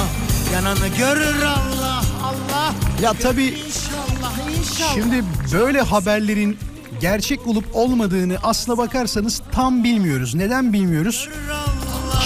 yananı 0.53 0.87
görür 0.87 1.41
Allah 1.41 2.03
Allah 2.23 2.73
Ya 3.01 3.13
tabii 3.13 3.45
inşallah 3.45 4.59
inşallah 4.59 4.93
Şimdi 4.93 5.23
böyle 5.53 5.81
haberlerin 5.81 6.57
gerçek 7.01 7.47
olup 7.47 7.65
olmadığını 7.73 8.37
aslına 8.43 8.77
bakarsanız 8.77 9.41
tam 9.51 9.83
bilmiyoruz. 9.83 10.35
Neden 10.35 10.73
bilmiyoruz? 10.73 11.29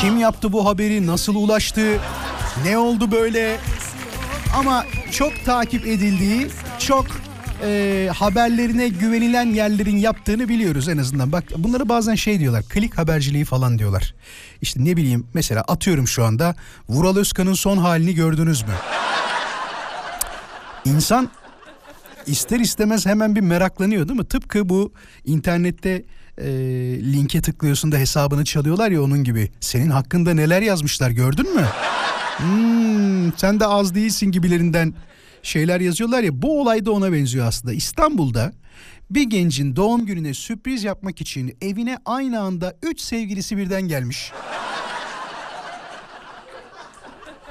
Kim 0.02 0.18
yaptı 0.18 0.54
bu 0.54 0.66
haberi? 0.66 1.08
Nasıl 1.08 1.36
ulaştı? 1.36 2.00
Ne 2.66 2.78
oldu 2.78 3.12
böyle? 3.12 3.58
Ama 4.58 4.86
çok 5.12 5.46
takip 5.46 5.88
edildiği, 5.88 6.48
çok 6.80 7.06
e, 7.64 8.10
haberlerine 8.16 8.88
güvenilen 8.88 9.46
yerlerin 9.46 9.98
yaptığını 9.98 10.50
biliyoruz 10.50 10.90
en 10.90 10.98
azından. 10.98 11.32
Bak 11.32 11.44
bunları 11.58 11.90
bazen 11.90 12.16
şey 12.16 12.40
diyorlar, 12.40 12.64
klik 12.64 12.98
haberciliği 12.98 13.46
falan 13.46 13.80
diyorlar. 13.80 14.16
İşte 14.62 14.86
ne 14.86 14.98
bileyim 14.98 15.28
mesela 15.34 15.62
atıyorum 15.62 16.08
şu 16.08 16.24
anda 16.24 16.56
Vural 16.90 17.18
Özkan'ın 17.18 17.54
son 17.54 17.78
halini 17.78 18.16
gördünüz 18.16 18.62
mü? 18.62 18.74
İnsan 20.86 21.30
ister 22.28 22.60
istemez 22.60 23.06
hemen 23.06 23.36
bir 23.36 23.42
meraklanıyor 23.42 24.08
değil 24.08 24.20
mi? 24.20 24.26
Tıpkı 24.26 24.70
bu 24.70 24.94
internette 25.26 26.04
e, 26.38 26.48
linke 27.14 27.42
tıklıyorsun 27.42 27.92
da 27.92 27.98
hesabını 27.98 28.46
çalıyorlar 28.46 28.92
ya 28.92 29.04
onun 29.04 29.24
gibi. 29.24 29.52
Senin 29.60 29.90
hakkında 29.90 30.34
neler 30.34 30.62
yazmışlar 30.62 31.10
gördün 31.10 31.56
mü? 31.56 31.66
Hmm, 32.38 33.38
sen 33.38 33.60
de 33.60 33.66
az 33.66 33.96
değilsin 33.96 34.32
gibilerinden 34.32 34.94
şeyler 35.44 35.82
yazıyorlar 35.82 36.24
ya. 36.24 36.42
Bu 36.42 36.62
olay 36.62 36.86
da 36.86 36.92
ona 36.92 37.14
benziyor 37.14 37.48
aslında. 37.48 37.74
İstanbul'da 37.74 38.54
bir 39.10 39.24
gencin 39.24 39.76
doğum 39.76 40.06
gününe 40.06 40.34
sürpriz 40.34 40.84
yapmak 40.84 41.22
için 41.22 41.58
evine 41.62 41.98
aynı 42.06 42.40
anda 42.40 42.76
3 42.84 43.02
sevgilisi 43.02 43.58
birden 43.58 43.82
gelmiş. 43.82 44.32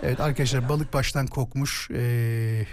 Evet 0.02 0.20
arkadaşlar 0.20 0.68
balık 0.68 0.92
baştan 0.92 1.26
kokmuş. 1.26 1.90
Ee, 1.90 2.66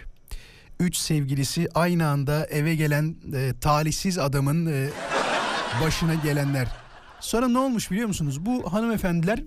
üç 0.79 0.97
sevgilisi 0.97 1.67
aynı 1.75 2.07
anda 2.07 2.45
eve 2.45 2.75
gelen 2.75 3.15
e, 3.35 3.53
talihsiz 3.61 4.17
adamın 4.17 4.65
e, 4.65 4.89
başına 5.81 6.13
gelenler. 6.13 6.67
Sonra 7.19 7.47
ne 7.47 7.57
olmuş 7.57 7.91
biliyor 7.91 8.07
musunuz? 8.07 8.45
Bu 8.45 8.73
hanımefendiler 8.73 9.43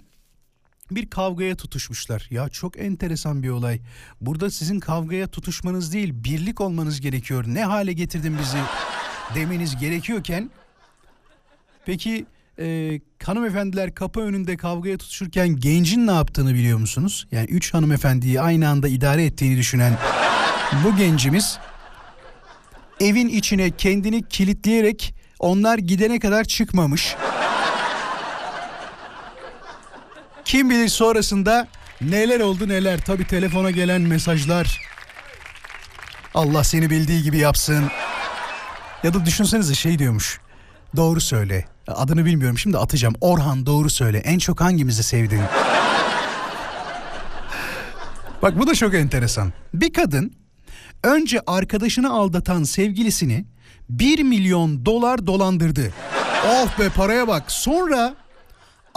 bir 0.90 1.10
kavgaya 1.10 1.56
tutuşmuşlar. 1.56 2.26
Ya 2.30 2.48
çok 2.48 2.78
enteresan 2.78 3.42
bir 3.42 3.48
olay. 3.48 3.80
Burada 4.20 4.50
sizin 4.50 4.80
kavgaya 4.80 5.26
tutuşmanız 5.26 5.92
değil, 5.92 6.14
birlik 6.14 6.60
olmanız 6.60 7.00
gerekiyor. 7.00 7.44
Ne 7.48 7.64
hale 7.64 7.92
getirdin 7.92 8.36
bizi 8.38 8.58
demeniz 9.34 9.76
gerekiyorken 9.76 10.50
peki 11.86 12.26
e, 12.58 13.00
hanımefendiler 13.22 13.94
kapı 13.94 14.20
önünde 14.20 14.56
kavgaya 14.56 14.98
tutuşurken 14.98 15.48
gencin 15.48 16.06
ne 16.06 16.12
yaptığını 16.12 16.54
biliyor 16.54 16.78
musunuz? 16.78 17.26
Yani 17.32 17.46
üç 17.46 17.74
hanımefendiyi 17.74 18.40
aynı 18.40 18.68
anda 18.68 18.88
idare 18.88 19.24
ettiğini 19.24 19.56
düşünen 19.56 19.98
bu 20.84 20.96
gencimiz 20.96 21.58
evin 23.00 23.28
içine 23.28 23.70
kendini 23.70 24.22
kilitleyerek 24.22 25.14
onlar 25.38 25.78
gidene 25.78 26.18
kadar 26.18 26.44
çıkmamış. 26.44 27.16
Kim 30.48 30.70
bilir 30.70 30.88
sonrasında 30.88 31.68
neler 32.00 32.40
oldu 32.40 32.68
neler. 32.68 33.00
Tabi 33.00 33.26
telefona 33.26 33.70
gelen 33.70 34.00
mesajlar. 34.00 34.80
Allah 36.34 36.64
seni 36.64 36.90
bildiği 36.90 37.22
gibi 37.22 37.38
yapsın. 37.38 37.84
Ya 39.02 39.14
da 39.14 39.26
düşünsenize 39.26 39.74
şey 39.74 39.98
diyormuş. 39.98 40.40
Doğru 40.96 41.20
söyle. 41.20 41.64
Adını 41.88 42.24
bilmiyorum 42.24 42.58
şimdi 42.58 42.78
atacağım. 42.78 43.14
Orhan 43.20 43.66
doğru 43.66 43.90
söyle. 43.90 44.18
En 44.18 44.38
çok 44.38 44.60
hangimizi 44.60 45.02
sevdin? 45.02 45.40
Bak 48.42 48.58
bu 48.58 48.66
da 48.66 48.74
çok 48.74 48.94
enteresan. 48.94 49.52
Bir 49.74 49.92
kadın 49.92 50.32
önce 51.04 51.40
arkadaşını 51.46 52.12
aldatan 52.12 52.62
sevgilisini 52.62 53.44
1 53.88 54.22
milyon 54.22 54.86
dolar 54.86 55.26
dolandırdı. 55.26 55.92
Oh 56.46 56.78
be 56.78 56.88
paraya 56.88 57.28
bak. 57.28 57.52
Sonra 57.52 58.14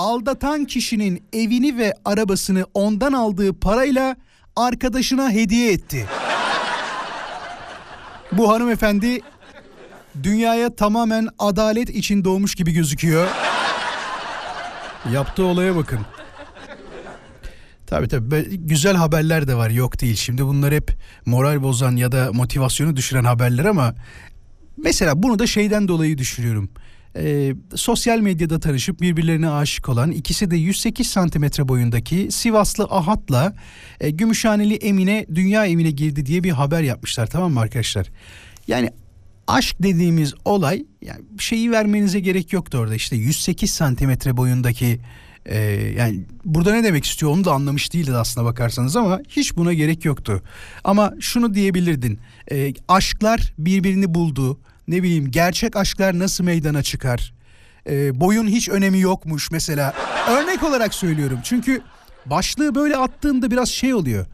aldatan 0.01 0.65
kişinin 0.65 1.23
evini 1.33 1.77
ve 1.77 1.93
arabasını 2.05 2.65
ondan 2.73 3.13
aldığı 3.13 3.59
parayla 3.59 4.15
arkadaşına 4.55 5.31
hediye 5.31 5.71
etti. 5.71 6.07
Bu 8.31 8.51
hanımefendi 8.51 9.19
dünyaya 10.23 10.75
tamamen 10.75 11.27
adalet 11.39 11.89
için 11.89 12.23
doğmuş 12.23 12.55
gibi 12.55 12.71
gözüküyor. 12.71 13.27
Yaptığı 15.11 15.45
olaya 15.45 15.75
bakın. 15.75 15.99
Tabii 17.87 18.07
tabii 18.07 18.57
güzel 18.57 18.95
haberler 18.95 19.47
de 19.47 19.55
var 19.55 19.69
yok 19.69 20.01
değil. 20.01 20.15
Şimdi 20.15 20.45
bunlar 20.45 20.73
hep 20.73 20.91
moral 21.25 21.63
bozan 21.63 21.95
ya 21.95 22.11
da 22.11 22.29
motivasyonu 22.33 22.95
düşüren 22.95 23.23
haberler 23.23 23.65
ama 23.65 23.95
mesela 24.77 25.23
bunu 25.23 25.39
da 25.39 25.47
şeyden 25.47 25.87
dolayı 25.87 26.17
düşünüyorum. 26.17 26.69
Ee, 27.15 27.55
sosyal 27.75 28.19
medyada 28.19 28.59
tanışıp 28.59 29.01
birbirlerine 29.01 29.49
aşık 29.49 29.89
olan 29.89 30.11
ikisi 30.11 30.51
de 30.51 30.55
108 30.55 31.07
santimetre 31.07 31.67
boyundaki 31.67 32.31
Sivaslı 32.31 32.83
Ahat'la 32.83 33.53
e, 33.99 34.09
Gümüşhaneli 34.09 34.75
Emine 34.75 35.25
dünya 35.35 35.65
evine 35.65 35.91
girdi 35.91 36.25
diye 36.25 36.43
bir 36.43 36.51
haber 36.51 36.81
yapmışlar 36.81 37.27
tamam 37.27 37.53
mı 37.53 37.59
arkadaşlar? 37.59 38.07
Yani 38.67 38.89
aşk 39.47 39.75
dediğimiz 39.83 40.33
olay 40.45 40.85
yani 41.01 41.21
şeyi 41.39 41.71
vermenize 41.71 42.19
gerek 42.19 42.53
yoktu 42.53 42.77
orada 42.77 42.95
işte 42.95 43.15
108 43.15 43.71
santimetre 43.71 44.37
boyundaki 44.37 44.99
e, 45.45 45.59
yani 45.97 46.25
burada 46.45 46.73
ne 46.73 46.83
demek 46.83 47.05
istiyor 47.05 47.31
onu 47.31 47.45
da 47.45 47.51
anlamış 47.51 47.93
değildi 47.93 48.15
aslına 48.15 48.45
bakarsanız 48.45 48.95
ama 48.95 49.19
hiç 49.29 49.55
buna 49.57 49.73
gerek 49.73 50.05
yoktu. 50.05 50.41
Ama 50.83 51.13
şunu 51.19 51.53
diyebilirdin 51.53 52.19
e, 52.51 52.73
aşklar 52.87 53.53
birbirini 53.57 54.13
buldu 54.13 54.59
ne 54.91 55.03
bileyim 55.03 55.31
gerçek 55.31 55.75
aşklar 55.75 56.19
nasıl 56.19 56.43
meydana 56.43 56.83
çıkar 56.83 57.33
E, 57.89 58.19
boyun 58.19 58.47
hiç 58.47 58.69
önemi 58.69 58.99
yokmuş 58.99 59.51
mesela 59.51 59.93
örnek 60.29 60.63
olarak 60.63 60.93
söylüyorum 60.93 61.39
çünkü 61.43 61.81
başlığı 62.25 62.75
böyle 62.75 62.97
attığında 62.97 63.51
biraz 63.51 63.69
şey 63.69 63.93
oluyor. 63.93 64.25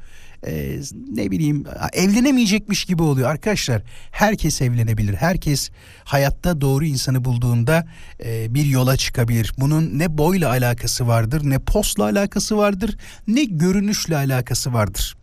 e, 0.48 0.80
ne 1.12 1.32
bileyim 1.32 1.64
evlenemeyecekmiş 1.94 2.86
gibi 2.86 3.04
oluyor. 3.04 3.30
Arkadaşlar 3.30 3.82
herkes 4.12 4.62
evlenebilir. 4.62 5.14
Herkes 5.14 5.70
hayatta 6.04 6.62
doğru 6.62 6.86
insanı 6.86 7.26
bulduğunda 7.26 7.88
e, 8.26 8.54
bir 8.54 8.66
yola 8.66 8.98
çıkabilir. 8.98 9.54
Bunun 9.58 10.00
ne 10.00 10.18
boyla 10.18 10.50
alakası 10.50 11.08
vardır, 11.08 11.42
ne 11.44 11.60
postla 11.60 12.04
alakası 12.04 12.58
vardır, 12.58 12.98
ne 13.28 13.44
görünüşle 13.44 14.16
alakası 14.16 14.74
vardır. 14.74 15.16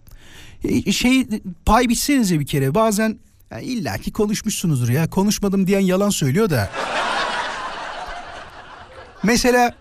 E, 0.64 0.92
şey 0.92 1.26
pay 1.66 1.88
biçsenize 1.88 2.40
bir 2.40 2.46
kere 2.46 2.74
bazen 2.74 3.18
ya 3.54 3.61
illa 3.61 3.99
ki 3.99 4.12
konuşmuşsunuzdur 4.12 4.88
ya 4.88 5.11
konuşmadım 5.11 5.66
diyen 5.66 5.80
yalan 5.80 6.11
söylüyor 6.11 6.50
da. 6.50 6.70
Mesela 9.23 9.75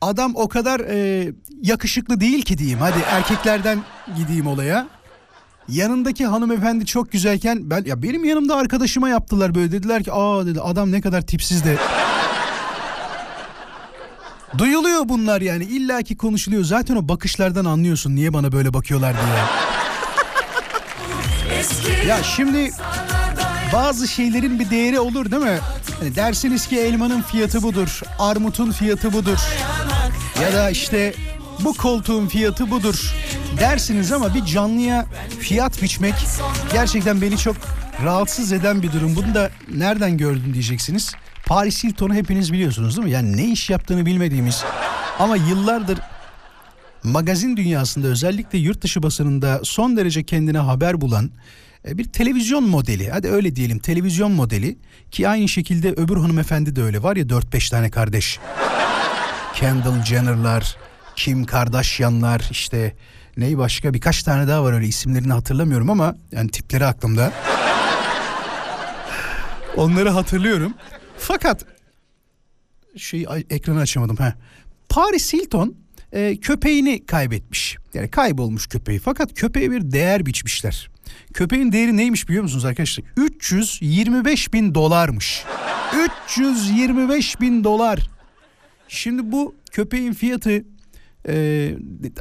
adam 0.00 0.32
o 0.36 0.48
kadar 0.48 0.80
e, 0.80 1.28
yakışıklı 1.62 2.20
değil 2.20 2.42
ki 2.42 2.58
diyeyim. 2.58 2.78
Hadi 2.78 2.98
erkeklerden 3.10 3.82
gideyim 4.16 4.46
olaya. 4.46 4.86
Yanındaki 5.68 6.26
hanımefendi 6.26 6.86
çok 6.86 7.12
güzelken 7.12 7.70
ben 7.70 7.84
ya 7.86 8.02
benim 8.02 8.24
yanımda 8.24 8.56
arkadaşıma 8.56 9.08
yaptılar 9.08 9.54
böyle 9.54 9.72
dediler 9.72 10.04
ki 10.04 10.12
aa 10.12 10.46
dedi 10.46 10.60
adam 10.60 10.92
ne 10.92 11.00
kadar 11.00 11.22
tipsiz 11.22 11.64
de. 11.64 11.76
Duyuluyor 14.58 15.08
bunlar 15.08 15.40
yani 15.40 15.64
illaki 15.64 16.16
konuşuluyor. 16.16 16.64
Zaten 16.64 16.96
o 16.96 17.08
bakışlardan 17.08 17.64
anlıyorsun 17.64 18.14
niye 18.14 18.32
bana 18.32 18.52
böyle 18.52 18.74
bakıyorlar 18.74 19.12
diye. 19.12 19.73
Ya 22.08 22.22
şimdi 22.22 22.70
bazı 23.72 24.08
şeylerin 24.08 24.58
bir 24.58 24.70
değeri 24.70 25.00
olur 25.00 25.30
değil 25.30 25.42
mi? 25.42 25.58
Hani 26.00 26.14
dersiniz 26.14 26.66
ki 26.66 26.78
elmanın 26.80 27.22
fiyatı 27.22 27.62
budur, 27.62 28.00
armutun 28.18 28.70
fiyatı 28.72 29.12
budur. 29.12 29.38
Ya 30.42 30.52
da 30.52 30.70
işte 30.70 31.14
bu 31.60 31.74
koltuğun 31.74 32.26
fiyatı 32.26 32.70
budur 32.70 33.14
dersiniz 33.60 34.12
ama 34.12 34.34
bir 34.34 34.44
canlıya 34.44 35.06
fiyat 35.40 35.82
biçmek 35.82 36.14
gerçekten 36.72 37.20
beni 37.20 37.38
çok 37.38 37.56
rahatsız 38.04 38.52
eden 38.52 38.82
bir 38.82 38.92
durum. 38.92 39.16
Bunu 39.16 39.34
da 39.34 39.50
nereden 39.74 40.16
gördün 40.18 40.52
diyeceksiniz. 40.54 41.14
Paris 41.46 41.84
Hilton'u 41.84 42.14
hepiniz 42.14 42.52
biliyorsunuz 42.52 42.96
değil 42.96 43.08
mi? 43.08 43.12
Yani 43.12 43.36
ne 43.36 43.44
iş 43.44 43.70
yaptığını 43.70 44.06
bilmediğimiz 44.06 44.64
ama 45.18 45.36
yıllardır 45.36 45.98
magazin 47.04 47.56
dünyasında 47.56 48.06
özellikle 48.06 48.58
yurt 48.58 48.82
dışı 48.82 49.02
basınında 49.02 49.60
son 49.62 49.96
derece 49.96 50.24
kendine 50.24 50.58
haber 50.58 51.00
bulan 51.00 51.30
e, 51.88 51.98
bir 51.98 52.04
televizyon 52.04 52.68
modeli. 52.68 53.10
Hadi 53.10 53.28
öyle 53.28 53.56
diyelim 53.56 53.78
televizyon 53.78 54.32
modeli 54.32 54.78
ki 55.10 55.28
aynı 55.28 55.48
şekilde 55.48 55.92
öbür 55.92 56.16
hanımefendi 56.16 56.76
de 56.76 56.82
öyle 56.82 57.02
var 57.02 57.16
ya 57.16 57.24
4-5 57.24 57.70
tane 57.70 57.90
kardeş. 57.90 58.38
Kendall 59.54 60.04
Jenner'lar, 60.04 60.76
Kim 61.16 61.44
Kardashian'lar 61.44 62.48
işte 62.50 62.96
neyi 63.36 63.58
başka 63.58 63.94
birkaç 63.94 64.22
tane 64.22 64.48
daha 64.48 64.64
var 64.64 64.72
öyle 64.72 64.86
isimlerini 64.86 65.32
hatırlamıyorum 65.32 65.90
ama 65.90 66.16
yani 66.32 66.50
tipleri 66.50 66.86
aklımda. 66.86 67.32
Onları 69.76 70.10
hatırlıyorum. 70.10 70.74
Fakat 71.18 71.64
şey 72.96 73.26
ekranı 73.50 73.80
açamadım 73.80 74.16
ha. 74.16 74.34
Paris 74.88 75.32
Hilton 75.32 75.83
e, 76.14 76.36
köpeğini 76.36 77.06
kaybetmiş. 77.06 77.76
Yani 77.94 78.08
kaybolmuş 78.08 78.66
köpeği. 78.66 78.98
Fakat 78.98 79.34
köpeğe 79.34 79.70
bir 79.70 79.92
değer 79.92 80.26
biçmişler. 80.26 80.90
Köpeğin 81.34 81.72
değeri 81.72 81.96
neymiş 81.96 82.28
biliyor 82.28 82.42
musunuz 82.42 82.64
arkadaşlar? 82.64 83.04
325 83.16 84.52
bin 84.52 84.74
dolarmış. 84.74 85.44
325 86.26 87.40
bin 87.40 87.64
dolar. 87.64 88.10
Şimdi 88.88 89.32
bu 89.32 89.54
köpeğin 89.70 90.12
fiyatı 90.12 90.64
e, 91.28 91.70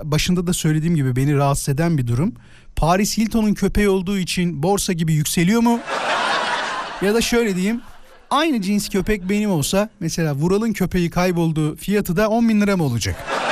başında 0.03 0.47
da 0.47 0.53
söylediğim 0.53 0.95
gibi 0.95 1.15
beni 1.15 1.35
rahatsız 1.35 1.69
eden 1.69 1.97
bir 1.97 2.07
durum. 2.07 2.33
Paris 2.75 3.17
Hilton'un 3.17 3.53
köpeği 3.53 3.89
olduğu 3.89 4.17
için 4.17 4.63
borsa 4.63 4.93
gibi 4.93 5.13
yükseliyor 5.13 5.61
mu? 5.61 5.79
ya 7.01 7.13
da 7.13 7.21
şöyle 7.21 7.55
diyeyim 7.55 7.81
aynı 8.29 8.61
cins 8.61 8.89
köpek 8.89 9.29
benim 9.29 9.51
olsa 9.51 9.89
mesela 9.99 10.33
Vural'ın 10.33 10.73
köpeği 10.73 11.09
kayboldu 11.09 11.75
fiyatı 11.75 12.15
da 12.15 12.29
10 12.29 12.49
bin 12.49 12.61
lira 12.61 12.77
mı 12.77 12.83
olacak? 12.83 13.42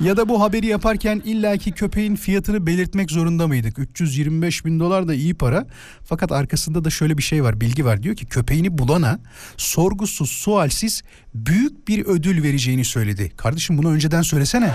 Ya 0.00 0.16
da 0.16 0.28
bu 0.28 0.42
haberi 0.42 0.66
yaparken 0.66 1.22
illaki 1.24 1.72
köpeğin 1.72 2.16
fiyatını 2.16 2.66
belirtmek 2.66 3.10
zorunda 3.10 3.46
mıydık? 3.46 3.78
325 3.78 4.64
bin 4.64 4.80
dolar 4.80 5.08
da 5.08 5.14
iyi 5.14 5.34
para. 5.34 5.66
Fakat 6.04 6.32
arkasında 6.32 6.84
da 6.84 6.90
şöyle 6.90 7.18
bir 7.18 7.22
şey 7.22 7.44
var, 7.44 7.60
bilgi 7.60 7.84
var. 7.84 8.02
Diyor 8.02 8.16
ki 8.16 8.26
köpeğini 8.26 8.78
bulana 8.78 9.18
sorgusuz, 9.56 10.30
sualsiz 10.30 11.02
büyük 11.34 11.88
bir 11.88 12.06
ödül 12.06 12.42
vereceğini 12.42 12.84
söyledi. 12.84 13.32
Kardeşim 13.36 13.78
bunu 13.78 13.90
önceden 13.90 14.22
söylesene. 14.22 14.70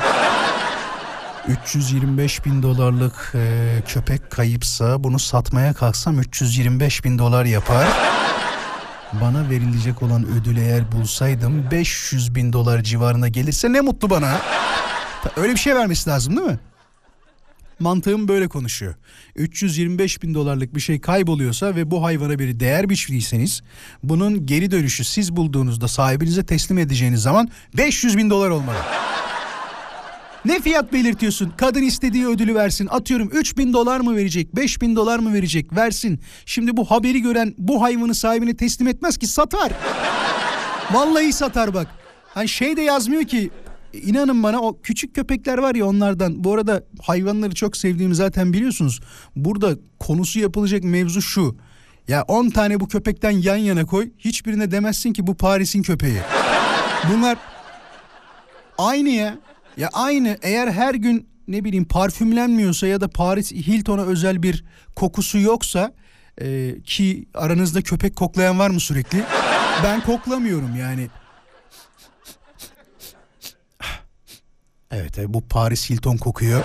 325 1.48 2.46
bin 2.46 2.63
dolarlık 2.63 3.32
e, 3.36 3.67
köpek 3.88 4.32
kayıpsa 4.32 5.04
bunu 5.04 5.19
satmaya 5.19 5.74
kalksam 5.74 6.19
325 6.19 7.06
bin 7.06 7.19
dolar 7.19 7.45
yapar. 7.45 7.88
Bana 9.21 9.50
verilecek 9.50 10.04
olan 10.04 10.26
ödül 10.26 10.58
eğer 10.58 10.91
bulsaydım 10.91 11.71
500 11.71 12.36
bin 12.36 12.54
dolar 12.54 12.84
civarına 12.84 13.28
gelirse 13.28 13.74
ne 13.74 13.82
mutlu 13.82 14.10
bana. 14.10 14.41
Öyle 15.38 15.54
bir 15.54 15.60
şey 15.60 15.76
vermesi 15.76 16.10
lazım 16.10 16.38
değil 16.38 16.48
mi? 16.48 16.60
Mantığım 17.80 18.28
böyle 18.28 18.48
konuşuyor. 18.48 18.96
325 19.36 20.24
bin 20.24 20.34
dolarlık 20.34 20.76
bir 20.76 20.80
şey 20.80 21.02
kayboluyorsa 21.02 21.76
ve 21.76 21.92
bu 21.92 22.04
hayvana 22.04 22.40
bir 22.40 22.60
değer 22.60 22.90
biçtiyseniz 22.90 23.62
bunun 24.04 24.46
geri 24.46 24.72
dönüşü 24.72 25.04
siz 25.04 25.36
bulduğunuzda 25.36 25.88
sahibinize 25.88 26.46
teslim 26.46 26.78
edeceğiniz 26.78 27.22
zaman 27.22 27.50
500 27.78 28.18
bin 28.18 28.30
dolar 28.30 28.50
olmalı. 28.50 28.78
Ne 30.46 30.62
fiyat 30.62 30.94
belirtiyorsun? 30.94 31.54
Kadın 31.58 31.84
istediği 31.84 32.28
ödülü 32.28 32.56
versin. 32.56 32.88
Atıyorum 32.92 33.30
3 33.34 33.58
bin 33.58 33.74
dolar 33.74 34.00
mı 34.00 34.16
verecek? 34.16 34.56
5 34.56 34.82
bin 34.82 34.96
dolar 34.96 35.20
mı 35.20 35.34
verecek? 35.34 35.76
Versin. 35.76 36.20
Şimdi 36.46 36.78
bu 36.78 36.86
haberi 36.86 37.22
gören 37.22 37.56
bu 37.58 37.82
hayvanı 37.82 38.16
sahibine 38.16 38.58
teslim 38.58 38.88
etmez 38.88 39.18
ki 39.18 39.28
satar. 39.28 39.72
Vallahi 40.92 41.34
satar 41.34 41.74
bak. 41.74 41.88
Hani 42.34 42.48
şey 42.50 42.78
de 42.78 42.82
yazmıyor 42.82 43.24
ki 43.24 43.50
İnanın 43.93 44.43
bana 44.43 44.62
o 44.62 44.82
küçük 44.82 45.15
köpekler 45.15 45.58
var 45.58 45.75
ya 45.75 45.86
onlardan. 45.86 46.43
Bu 46.43 46.53
arada 46.53 46.84
hayvanları 47.01 47.56
çok 47.56 47.77
sevdiğimi 47.77 48.15
zaten 48.15 48.53
biliyorsunuz. 48.53 48.99
Burada 49.36 49.77
konusu 49.99 50.39
yapılacak 50.39 50.84
mevzu 50.84 51.21
şu. 51.21 51.58
Ya 52.08 52.23
10 52.27 52.49
tane 52.49 52.79
bu 52.79 52.88
köpekten 52.88 53.32
yan 53.32 53.56
yana 53.56 53.86
koy. 53.86 54.10
Hiçbirine 54.19 54.71
demezsin 54.71 55.13
ki 55.13 55.27
bu 55.27 55.36
Paris'in 55.36 55.82
köpeği. 55.82 56.19
Bunlar 57.12 57.38
aynı 58.77 59.10
ya. 59.10 59.38
Ya 59.77 59.89
aynı 59.93 60.38
eğer 60.41 60.67
her 60.67 60.95
gün 60.95 61.27
ne 61.47 61.63
bileyim 61.63 61.86
parfümlenmiyorsa 61.86 62.88
ya 62.88 63.01
da 63.01 63.08
Paris 63.08 63.51
Hilton'a 63.51 64.01
özel 64.01 64.43
bir 64.43 64.63
kokusu 64.95 65.39
yoksa 65.39 65.93
e, 66.41 66.75
ki 66.84 67.25
aranızda 67.34 67.82
köpek 67.82 68.15
koklayan 68.15 68.60
var 68.60 68.69
mı 68.69 68.79
sürekli? 68.79 69.23
Ben 69.84 70.01
koklamıyorum 70.01 70.75
yani. 70.79 71.08
Evet 74.93 75.17
bu 75.27 75.41
Paris 75.41 75.89
Hilton 75.89 76.17
kokuyor. 76.17 76.63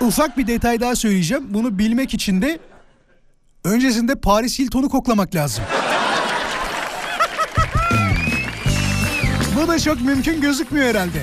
Ufak 0.00 0.38
bir 0.38 0.46
detay 0.46 0.80
daha 0.80 0.96
söyleyeceğim. 0.96 1.44
Bunu 1.48 1.78
bilmek 1.78 2.14
için 2.14 2.42
de 2.42 2.58
öncesinde 3.64 4.14
Paris 4.14 4.58
Hilton'u 4.58 4.88
koklamak 4.88 5.34
lazım. 5.34 5.64
Bu 9.56 9.68
da 9.68 9.78
çok 9.78 10.00
mümkün 10.00 10.40
gözükmüyor 10.40 10.88
herhalde. 10.88 11.22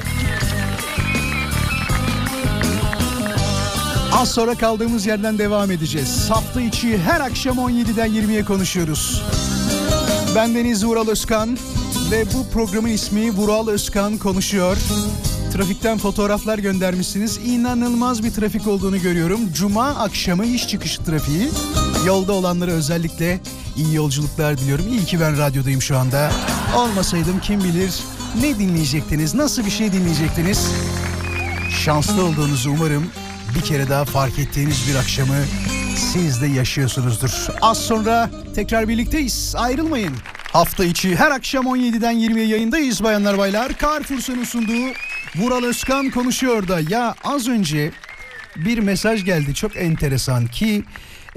Az 4.13 4.32
sonra 4.32 4.56
kaldığımız 4.56 5.06
yerden 5.06 5.38
devam 5.38 5.71
edeceğiz. 5.71 6.30
Hafta 6.30 6.62
içi 6.62 6.97
her 6.97 7.21
akşam 7.21 7.58
17'den 7.58 8.10
20'ye 8.10 8.45
konuşuyoruz. 8.45 9.23
Ben 10.36 10.56
Deniz 10.56 10.86
Vural 10.86 11.08
Özkan 11.08 11.58
ve 12.12 12.26
bu 12.26 12.50
programın 12.54 12.89
ismi 12.89 13.32
Vural 13.32 13.67
Özkan 13.67 14.17
konuşuyor. 14.17 14.78
Trafikten 15.54 15.97
fotoğraflar 15.97 16.60
göndermişsiniz. 16.60 17.38
İnanılmaz 17.38 18.24
bir 18.24 18.32
trafik 18.32 18.67
olduğunu 18.67 19.02
görüyorum. 19.02 19.39
Cuma 19.54 19.88
akşamı 19.89 20.45
iş 20.45 20.67
çıkışı 20.67 21.04
trafiği. 21.04 21.50
Yolda 22.06 22.34
olanlara 22.34 22.71
özellikle 22.71 23.39
iyi 23.78 23.95
yolculuklar 23.95 24.58
diliyorum. 24.58 24.88
İyi 24.88 25.06
ki 25.06 25.19
ben 25.19 25.38
radyodayım 25.38 25.82
şu 25.82 25.97
anda. 25.97 26.32
Olmasaydım 26.78 27.39
kim 27.39 27.63
bilir 27.63 28.00
ne 28.41 28.60
dinleyecektiniz, 28.60 29.36
nasıl 29.36 29.65
bir 29.65 29.71
şey 29.71 29.93
dinleyecektiniz. 29.93 30.71
Şanslı 31.86 32.24
olduğunuzu 32.24 32.71
umarım 32.71 33.06
bir 33.56 33.62
kere 33.62 33.89
daha 33.89 34.06
fark 34.06 34.39
ettiğiniz 34.39 34.88
bir 34.89 34.95
akşamı 34.95 35.38
siz 35.95 36.41
de 36.41 36.47
yaşıyorsunuzdur. 36.47 37.47
Az 37.62 37.78
sonra 37.78 38.30
tekrar 38.56 38.88
birlikteyiz. 38.88 39.54
Ayrılmayın. 39.58 40.13
Hafta 40.54 40.86
içi 40.86 41.16
her 41.16 41.32
akşam 41.32 41.66
17'den 41.66 42.16
20'ye 42.16 42.46
yayındayız 42.46 43.04
bayanlar 43.04 43.38
baylar. 43.38 43.72
Carrefour'un 43.82 44.44
sunduğu 44.44 44.94
Vural 45.36 45.64
Özkan 45.64 46.10
konuşuyor 46.10 46.68
da 46.68 46.80
ya 46.90 47.16
az 47.24 47.48
önce 47.48 47.92
bir 48.56 48.80
mesaj 48.80 49.26
geldi 49.26 49.56
çok 49.56 49.78
enteresan 49.78 50.48
ki 50.48 50.84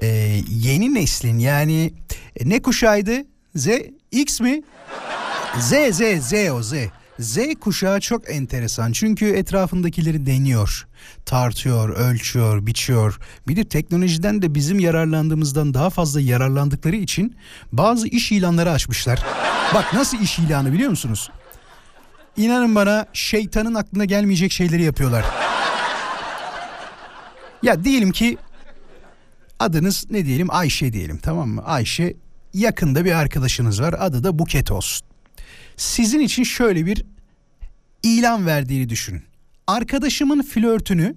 e, 0.03 0.07
yeni 0.49 0.95
neslin 0.95 1.39
yani 1.39 1.93
ne 2.45 2.63
kuşaydı 2.63 3.25
Z 3.55 3.69
X 4.11 4.41
mi? 4.41 4.63
Z 5.59 5.73
Z 5.91 6.29
Z 6.29 6.33
o 6.51 6.63
Z. 6.63 6.73
Z 7.19 7.39
kuşağı 7.61 8.01
çok 8.01 8.31
enteresan 8.31 8.93
çünkü 8.93 9.27
etrafındakileri 9.27 10.27
deniyor, 10.27 10.87
tartıyor, 11.27 11.89
ölçüyor, 11.89 12.67
biçiyor. 12.67 13.19
Bir 13.49 13.57
de 13.57 13.65
teknolojiden 13.65 14.43
de 14.43 14.55
bizim 14.55 14.79
yararlandığımızdan 14.79 15.75
daha 15.75 15.91
fazla 15.91 16.21
yararlandıkları 16.21 16.97
için 16.97 17.37
bazı 17.73 18.09
iş 18.09 18.33
ilanları 18.33 18.71
açmışlar. 18.71 19.25
Bak 19.75 19.95
nasıl 19.95 20.21
iş 20.21 20.39
ilanı 20.39 20.73
biliyor 20.73 20.91
musunuz? 20.91 21.31
İnanın 22.37 22.75
bana 22.75 23.07
şeytanın 23.13 23.75
aklına 23.75 24.05
gelmeyecek 24.05 24.53
şeyleri 24.53 24.83
yapıyorlar. 24.83 25.25
Ya 27.63 27.85
diyelim 27.85 28.13
ki 28.13 28.39
adınız 29.59 30.07
ne 30.11 30.25
diyelim 30.25 30.49
Ayşe 30.51 30.93
diyelim 30.93 31.19
tamam 31.19 31.49
mı? 31.49 31.65
Ayşe 31.65 32.17
yakında 32.55 33.05
bir 33.05 33.13
arkadaşınız 33.13 33.83
var 33.83 33.95
adı 33.99 34.25
da 34.25 34.39
Buket 34.39 34.71
olsun. 34.71 35.07
Sizin 35.77 36.21
için 36.21 36.43
şöyle 36.45 36.87
bir 36.87 37.05
ilan 38.03 38.47
verdiğini 38.47 38.89
düşünün. 38.89 39.23
Arkadaşımın 39.67 40.43
flörtünü 40.43 41.15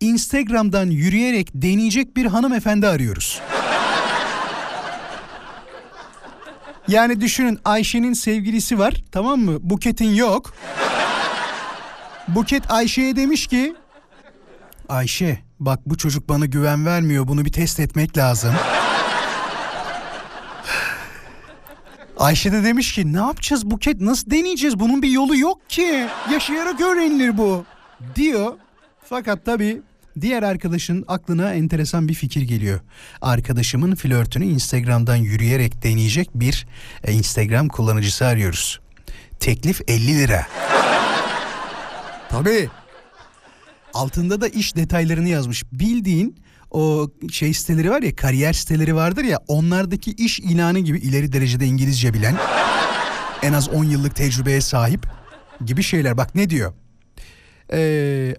Instagram'dan 0.00 0.86
yürüyerek 0.86 1.50
deneyecek 1.54 2.16
bir 2.16 2.26
hanımefendi 2.26 2.86
arıyoruz. 2.86 3.40
Yani 6.88 7.20
düşünün 7.20 7.58
Ayşe'nin 7.64 8.12
sevgilisi 8.12 8.78
var 8.78 8.94
tamam 9.12 9.40
mı? 9.40 9.58
Buket'in 9.60 10.14
yok. 10.14 10.54
Buket 12.28 12.70
Ayşe'ye 12.70 13.16
demiş 13.16 13.46
ki 13.46 13.74
Ayşe 14.88 15.38
bak 15.60 15.80
bu 15.86 15.96
çocuk 15.96 16.28
bana 16.28 16.46
güven 16.46 16.86
vermiyor 16.86 17.28
bunu 17.28 17.44
bir 17.44 17.52
test 17.52 17.80
etmek 17.80 18.18
lazım. 18.18 18.54
Ayşe 22.18 22.52
de 22.52 22.64
demiş 22.64 22.92
ki 22.94 23.12
ne 23.12 23.16
yapacağız 23.16 23.70
Buket 23.70 24.00
nasıl 24.00 24.30
deneyeceğiz 24.30 24.78
bunun 24.78 25.02
bir 25.02 25.08
yolu 25.08 25.36
yok 25.36 25.70
ki 25.70 26.06
yaşayarak 26.32 26.80
öğrenilir 26.80 27.38
bu 27.38 27.64
diyor. 28.14 28.52
Fakat 29.04 29.44
tabii 29.44 29.82
diğer 30.20 30.42
arkadaşın 30.42 31.04
aklına 31.08 31.54
enteresan 31.54 32.08
bir 32.08 32.14
fikir 32.14 32.42
geliyor. 32.42 32.80
Arkadaşımın 33.22 33.94
flörtünü 33.94 34.44
Instagram'dan 34.44 35.16
yürüyerek 35.16 35.82
deneyecek 35.82 36.30
bir 36.34 36.66
e, 37.04 37.12
Instagram 37.12 37.68
kullanıcısı 37.68 38.26
arıyoruz. 38.26 38.80
Teklif 39.40 39.80
50 39.88 40.18
lira. 40.18 40.46
Tabii. 42.28 42.68
Altında 43.94 44.40
da 44.40 44.48
iş 44.48 44.76
detaylarını 44.76 45.28
yazmış. 45.28 45.64
Bildiğin 45.72 46.36
o 46.70 47.10
şey 47.30 47.54
siteleri 47.54 47.90
var 47.90 48.02
ya 48.02 48.16
kariyer 48.16 48.52
siteleri 48.52 48.94
vardır 48.94 49.24
ya 49.24 49.38
onlardaki 49.48 50.10
iş 50.10 50.40
ilanı 50.40 50.78
gibi 50.78 50.98
ileri 50.98 51.32
derecede 51.32 51.66
İngilizce 51.66 52.14
bilen 52.14 52.36
en 53.42 53.52
az 53.52 53.68
10 53.68 53.84
yıllık 53.84 54.16
tecrübeye 54.16 54.60
sahip 54.60 55.06
gibi 55.64 55.82
şeyler. 55.82 56.16
Bak 56.16 56.34
ne 56.34 56.50
diyor? 56.50 56.72
Ee, 57.72 58.34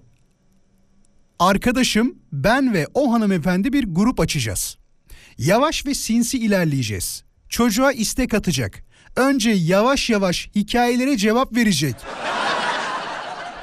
arkadaşım 1.40 2.16
ben 2.32 2.74
ve 2.74 2.88
o 2.94 3.14
hanımefendi 3.14 3.74
bir 3.74 3.84
grup 3.84 4.20
açacağız. 4.20 4.78
Yavaş 5.38 5.86
ve 5.86 5.94
sinsi 5.94 6.38
ilerleyeceğiz. 6.38 7.24
Çocuğa 7.50 7.92
istek 7.92 8.34
atacak. 8.34 8.84
Önce 9.16 9.50
yavaş 9.50 10.10
yavaş 10.10 10.50
hikayelere 10.56 11.18
cevap 11.18 11.56
verecek. 11.56 11.96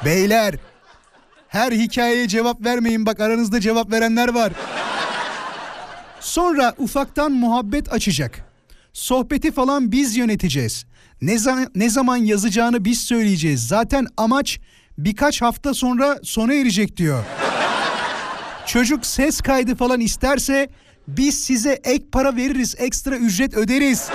Beyler 0.05 0.55
her 1.49 1.73
hikayeye 1.73 2.29
cevap 2.29 2.65
vermeyin 2.65 3.07
bak 3.07 3.21
aranızda 3.21 3.61
cevap 3.61 3.93
verenler 3.93 4.29
var. 4.29 4.53
Sonra 6.21 6.75
ufaktan 6.79 7.33
muhabbet 7.33 7.93
açacak. 7.93 8.45
Sohbeti 8.93 9.53
falan 9.53 9.93
biz 9.93 10.17
yöneteceğiz. 10.17 10.85
Ne 11.23 11.39
zaman, 11.39 11.69
ne 11.75 11.91
zaman 11.91 12.17
yazacağını 12.17 12.85
biz 12.85 13.01
söyleyeceğiz. 13.01 13.69
Zaten 13.69 14.07
amaç 14.17 14.61
birkaç 14.99 15.43
hafta 15.43 15.75
sonra 15.75 16.19
sona 16.23 16.55
erecek 16.55 16.97
diyor. 16.97 17.25
Çocuk 18.67 19.07
ses 19.07 19.41
kaydı 19.41 19.75
falan 19.75 20.01
isterse 20.01 20.69
biz 21.09 21.45
size 21.45 21.73
ek 21.85 22.05
para 22.13 22.37
veririz, 22.37 22.75
ekstra 22.79 23.17
ücret 23.17 23.55
öderiz. 23.55 24.11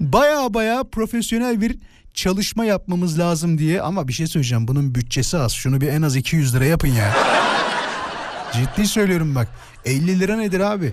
Baya 0.00 0.54
baya 0.54 0.84
profesyonel 0.84 1.60
bir 1.60 1.78
çalışma 2.14 2.64
yapmamız 2.64 3.18
lazım 3.18 3.58
diye 3.58 3.82
ama 3.82 4.08
bir 4.08 4.12
şey 4.12 4.26
söyleyeceğim 4.26 4.68
bunun 4.68 4.94
bütçesi 4.94 5.38
az. 5.38 5.52
Şunu 5.52 5.80
bir 5.80 5.88
en 5.88 6.02
az 6.02 6.16
200 6.16 6.54
lira 6.54 6.64
yapın 6.64 6.88
ya. 6.88 7.14
Ciddi 8.52 8.86
söylüyorum 8.86 9.34
bak. 9.34 9.48
50 9.84 10.20
lira 10.20 10.36
nedir 10.36 10.60
abi? 10.60 10.92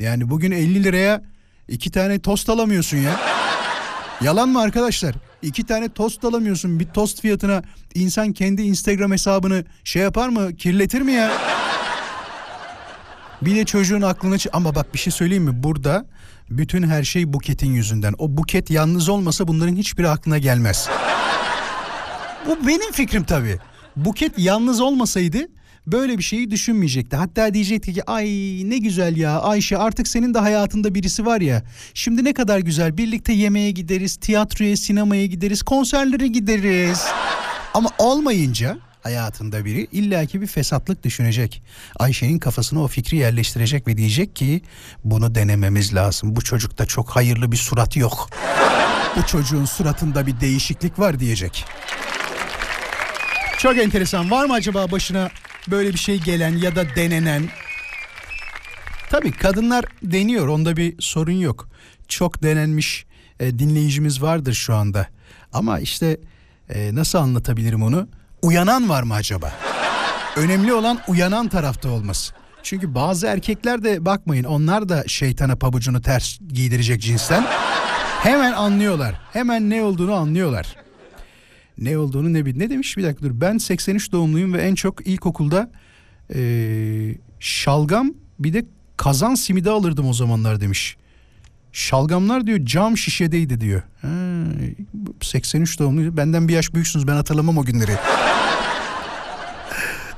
Yani 0.00 0.30
bugün 0.30 0.50
50 0.50 0.84
liraya 0.84 1.22
iki 1.68 1.90
tane 1.90 2.18
tost 2.18 2.48
alamıyorsun 2.48 2.96
ya. 2.96 3.20
Yalan 4.22 4.48
mı 4.48 4.60
arkadaşlar? 4.60 5.14
İki 5.42 5.66
tane 5.66 5.88
tost 5.88 6.24
alamıyorsun. 6.24 6.80
Bir 6.80 6.86
tost 6.86 7.20
fiyatına 7.20 7.62
insan 7.94 8.32
kendi 8.32 8.62
Instagram 8.62 9.12
hesabını 9.12 9.64
şey 9.84 10.02
yapar 10.02 10.28
mı? 10.28 10.56
Kirletir 10.56 11.00
mi 11.00 11.12
ya? 11.12 11.32
Bir 13.42 13.56
de 13.56 13.64
çocuğun 13.64 14.02
aklına... 14.02 14.36
Ama 14.52 14.74
bak 14.74 14.94
bir 14.94 14.98
şey 14.98 15.12
söyleyeyim 15.12 15.44
mi? 15.44 15.62
Burada 15.62 16.06
bütün 16.58 16.82
her 16.82 17.04
şey 17.04 17.32
buketin 17.32 17.72
yüzünden. 17.72 18.14
O 18.18 18.36
buket 18.36 18.70
yalnız 18.70 19.08
olmasa 19.08 19.48
bunların 19.48 19.76
hiçbiri 19.76 20.08
aklına 20.08 20.38
gelmez. 20.38 20.88
Bu 22.46 22.66
benim 22.66 22.92
fikrim 22.92 23.24
tabii. 23.24 23.58
Buket 23.96 24.38
yalnız 24.38 24.80
olmasaydı 24.80 25.38
böyle 25.86 26.18
bir 26.18 26.22
şeyi 26.22 26.50
düşünmeyecekti. 26.50 27.16
Hatta 27.16 27.54
diyecekti 27.54 27.94
ki 27.94 28.10
ay 28.10 28.26
ne 28.64 28.78
güzel 28.78 29.16
ya 29.16 29.40
Ayşe 29.40 29.78
artık 29.78 30.08
senin 30.08 30.34
de 30.34 30.38
hayatında 30.38 30.94
birisi 30.94 31.26
var 31.26 31.40
ya. 31.40 31.62
Şimdi 31.94 32.24
ne 32.24 32.32
kadar 32.32 32.58
güzel 32.58 32.96
birlikte 32.96 33.32
yemeğe 33.32 33.70
gideriz, 33.70 34.16
tiyatroya, 34.16 34.76
sinemaya 34.76 35.26
gideriz, 35.26 35.62
konserlere 35.62 36.26
gideriz. 36.26 37.06
Ama 37.74 37.90
olmayınca 37.98 38.78
hayatında 39.02 39.64
biri 39.64 39.86
illaki 39.92 40.40
bir 40.40 40.46
fesatlık 40.46 41.04
düşünecek. 41.04 41.62
Ayşe'nin 41.98 42.38
kafasına 42.38 42.82
o 42.82 42.88
fikri 42.88 43.16
yerleştirecek 43.16 43.86
ve 43.86 43.96
diyecek 43.96 44.36
ki 44.36 44.62
bunu 45.04 45.34
denememiz 45.34 45.94
lazım. 45.94 46.36
Bu 46.36 46.40
çocukta 46.40 46.86
çok 46.86 47.10
hayırlı 47.10 47.52
bir 47.52 47.56
surat 47.56 47.96
yok. 47.96 48.30
Bu 49.16 49.26
çocuğun 49.26 49.64
suratında 49.64 50.26
bir 50.26 50.40
değişiklik 50.40 50.98
var 50.98 51.20
diyecek. 51.20 51.64
Çok 53.58 53.78
enteresan. 53.78 54.30
Var 54.30 54.46
mı 54.46 54.52
acaba 54.52 54.90
başına 54.90 55.30
böyle 55.70 55.92
bir 55.92 55.98
şey 55.98 56.20
gelen 56.20 56.56
ya 56.56 56.76
da 56.76 56.84
denenen? 56.96 57.48
Tabii 59.10 59.32
kadınlar 59.32 59.84
deniyor. 60.02 60.48
Onda 60.48 60.76
bir 60.76 60.94
sorun 60.98 61.32
yok. 61.32 61.68
Çok 62.08 62.42
denenmiş 62.42 63.06
e, 63.40 63.58
dinleyicimiz 63.58 64.22
vardır 64.22 64.52
şu 64.52 64.74
anda. 64.74 65.06
Ama 65.52 65.80
işte 65.80 66.16
e, 66.68 66.94
nasıl 66.94 67.18
anlatabilirim 67.18 67.82
onu? 67.82 68.08
Uyanan 68.42 68.88
var 68.88 69.02
mı 69.02 69.14
acaba? 69.14 69.52
Önemli 70.36 70.72
olan 70.72 70.98
uyanan 71.08 71.48
tarafta 71.48 71.88
olması. 71.88 72.32
Çünkü 72.62 72.94
bazı 72.94 73.26
erkekler 73.26 73.84
de 73.84 74.04
bakmayın 74.04 74.44
onlar 74.44 74.88
da 74.88 75.04
şeytana 75.06 75.56
pabucunu 75.56 76.00
ters 76.02 76.38
giydirecek 76.48 77.00
cinsten. 77.02 77.44
Hemen 78.22 78.52
anlıyorlar. 78.52 79.20
Hemen 79.32 79.70
ne 79.70 79.82
olduğunu 79.82 80.14
anlıyorlar 80.14 80.76
ne 81.78 81.98
olduğunu 81.98 82.32
ne 82.32 82.46
bil. 82.46 82.56
Ne 82.56 82.70
demiş 82.70 82.96
bir 82.96 83.02
dakika 83.04 83.22
dur. 83.24 83.30
Ben 83.34 83.58
83 83.58 84.12
doğumluyum 84.12 84.52
ve 84.54 84.62
en 84.62 84.74
çok 84.74 85.06
ilkokulda 85.06 85.70
eee, 86.34 87.18
şalgam 87.40 88.14
bir 88.38 88.54
de 88.54 88.64
kazan 88.96 89.34
simidi 89.34 89.70
alırdım 89.70 90.08
o 90.08 90.12
zamanlar 90.12 90.60
demiş. 90.60 90.96
Şalgamlar 91.72 92.46
diyor 92.46 92.58
cam 92.64 92.96
şişedeydi 92.98 93.60
diyor. 93.60 93.82
Ha, 94.02 94.08
83 95.20 95.78
doğumluydu. 95.78 96.16
Benden 96.16 96.48
bir 96.48 96.54
yaş 96.54 96.74
büyüksünüz 96.74 97.06
ben 97.06 97.12
hatırlamam 97.14 97.58
o 97.58 97.64
günleri. 97.64 97.92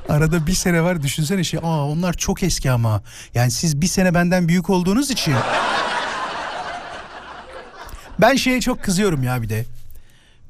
Arada 0.08 0.46
bir 0.46 0.54
sene 0.54 0.82
var 0.82 1.02
düşünsene 1.02 1.44
şey. 1.44 1.60
Aa 1.62 1.86
onlar 1.86 2.12
çok 2.12 2.42
eski 2.42 2.70
ama. 2.70 3.02
Yani 3.34 3.50
siz 3.50 3.80
bir 3.80 3.86
sene 3.86 4.14
benden 4.14 4.48
büyük 4.48 4.70
olduğunuz 4.70 5.10
için. 5.10 5.34
Ben 8.20 8.36
şeye 8.36 8.60
çok 8.60 8.82
kızıyorum 8.82 9.22
ya 9.22 9.42
bir 9.42 9.48
de. 9.48 9.64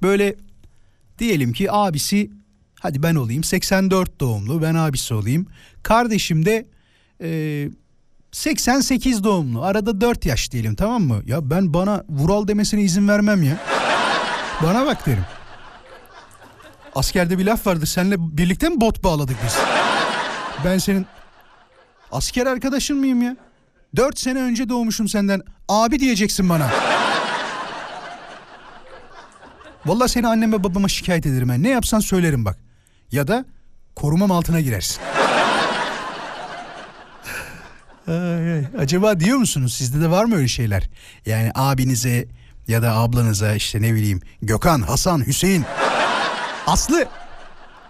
Böyle 0.03 0.35
Diyelim 1.19 1.53
ki 1.53 1.73
abisi 1.73 2.31
hadi 2.81 3.03
ben 3.03 3.15
olayım 3.15 3.45
84 3.45 4.21
doğumlu 4.21 4.63
ben 4.63 4.75
abisi 4.75 5.15
olayım. 5.15 5.47
Kardeşim 5.83 6.45
de 6.45 6.67
e, 7.23 7.69
88 8.33 9.25
doğumlu 9.25 9.65
arada 9.65 10.01
4 10.01 10.27
yaş 10.27 10.53
diyelim 10.53 10.75
tamam 10.75 11.03
mı? 11.03 11.23
Ya 11.27 11.51
ben 11.51 11.75
bana 11.75 12.05
Vural 12.09 12.49
demesine 12.49 12.83
izin 12.83 13.09
vermem 13.09 13.43
ya. 13.43 13.59
Bana 14.63 14.87
bak 14.87 15.07
derim. 15.07 15.25
Askerde 16.95 17.39
bir 17.39 17.45
laf 17.47 17.67
vardır 17.67 17.87
seninle 17.87 18.17
birlikte 18.19 18.69
mi 18.69 18.81
bot 18.81 19.05
bağladık 19.05 19.37
biz? 19.47 19.57
Ben 20.65 20.79
senin 20.79 21.07
asker 22.13 22.47
arkadaşın 22.47 22.97
mıyım 22.97 23.23
ya? 23.23 23.37
4 23.97 24.19
sene 24.19 24.39
önce 24.39 24.69
doğmuşum 24.69 25.09
senden 25.09 25.43
abi 25.69 26.01
diyeceksin 26.01 26.49
bana. 26.49 26.71
Vallahi 29.87 30.09
seni 30.09 30.29
anneme 30.29 30.65
babama 30.65 30.89
şikayet 30.89 31.27
ederim 31.27 31.49
ben. 31.49 31.63
Ne 31.63 31.69
yapsan 31.69 32.01
söylerim 32.01 32.45
bak. 32.45 32.59
Ya 33.13 33.29
da 33.29 33.45
korumam 33.97 34.31
altına 34.33 34.61
girersin. 34.61 35.01
Ay, 38.07 38.53
ay. 38.53 38.65
Acaba 38.79 39.21
diyor 39.21 39.39
musunuz 39.39 39.75
sizde 39.75 40.01
de 40.01 40.11
var 40.11 40.25
mı 40.25 40.37
öyle 40.37 40.49
şeyler? 40.49 40.91
Yani 41.27 41.51
abinize, 41.55 42.29
Ya 42.69 42.83
da 42.83 42.95
ablanıza 42.95 43.55
işte 43.55 43.83
ne 43.83 43.95
bileyim 43.95 44.21
Gökhan, 44.43 44.83
Hasan, 44.83 45.27
Hüseyin. 45.27 45.65
Aslı. 46.67 47.07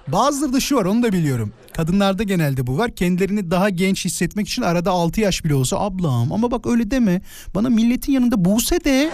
Bazıları 0.08 0.52
da 0.52 0.60
şu 0.60 0.76
var 0.76 0.84
onu 0.84 1.02
da 1.02 1.12
biliyorum. 1.12 1.52
Kadınlarda 1.76 2.22
genelde 2.22 2.66
bu 2.66 2.78
var. 2.78 2.90
Kendilerini 2.94 3.50
daha 3.50 3.70
genç 3.70 4.04
hissetmek 4.04 4.48
için 4.48 4.62
arada 4.62 4.90
6 4.90 5.20
yaş 5.20 5.44
bile 5.44 5.54
olsa 5.54 5.78
ablam 5.78 6.32
ama 6.32 6.50
bak 6.50 6.66
öyle 6.66 6.90
deme. 6.90 7.22
Bana 7.54 7.68
milletin 7.68 8.12
yanında 8.12 8.44
Buse 8.44 8.84
de. 8.84 9.10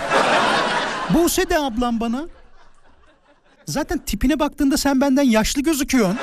Buse 1.14 1.50
de 1.50 1.58
ablam 1.58 2.00
bana. 2.00 2.26
Zaten 3.66 3.98
tipine 3.98 4.38
baktığında 4.38 4.76
sen 4.76 5.00
benden 5.00 5.22
yaşlı 5.22 5.62
gözüküyorsun. 5.62 6.18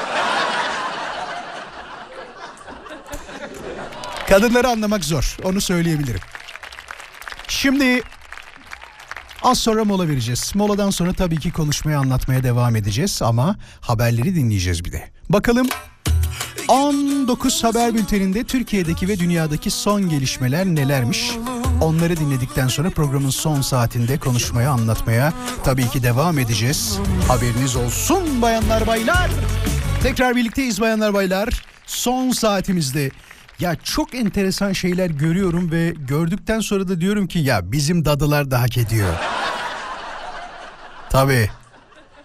Kadınları 4.29 4.67
anlamak 4.67 5.05
zor. 5.05 5.37
Onu 5.43 5.61
söyleyebilirim. 5.61 6.19
Şimdi 7.47 8.01
az 9.43 9.59
sonra 9.59 9.85
mola 9.85 10.07
vereceğiz. 10.07 10.51
Moladan 10.55 10.89
sonra 10.89 11.13
tabii 11.13 11.39
ki 11.39 11.51
konuşmaya 11.51 11.99
anlatmaya 11.99 12.43
devam 12.43 12.75
edeceğiz 12.75 13.21
ama 13.21 13.55
haberleri 13.81 14.35
dinleyeceğiz 14.35 14.85
bir 14.85 14.91
de. 14.91 15.09
Bakalım 15.29 15.67
19 16.67 17.63
haber 17.63 17.93
bülteninde 17.93 18.43
Türkiye'deki 18.43 19.07
ve 19.07 19.19
dünyadaki 19.19 19.71
son 19.71 20.09
gelişmeler 20.09 20.65
nelermiş? 20.65 21.31
Onları 21.81 22.17
dinledikten 22.17 22.67
sonra 22.67 22.89
programın 22.89 23.29
son 23.29 23.61
saatinde 23.61 24.17
konuşmaya, 24.17 24.71
anlatmaya 24.71 25.33
tabii 25.63 25.89
ki 25.89 26.03
devam 26.03 26.39
edeceğiz. 26.39 26.99
Haberiniz 27.27 27.75
olsun 27.75 28.41
bayanlar 28.41 28.87
baylar. 28.87 29.31
Tekrar 30.03 30.35
birlikteyiz 30.35 30.81
bayanlar 30.81 31.13
baylar. 31.13 31.65
Son 31.85 32.31
saatimizde 32.31 33.11
ya 33.59 33.75
çok 33.83 34.15
enteresan 34.15 34.73
şeyler 34.73 35.09
görüyorum 35.09 35.71
ve 35.71 35.93
gördükten 35.97 36.59
sonra 36.59 36.87
da 36.87 37.01
diyorum 37.01 37.27
ki 37.27 37.39
ya 37.39 37.71
bizim 37.71 38.05
dadılar 38.05 38.51
da 38.51 38.61
hak 38.61 38.77
ediyor. 38.77 39.13
Tabii. 41.09 41.49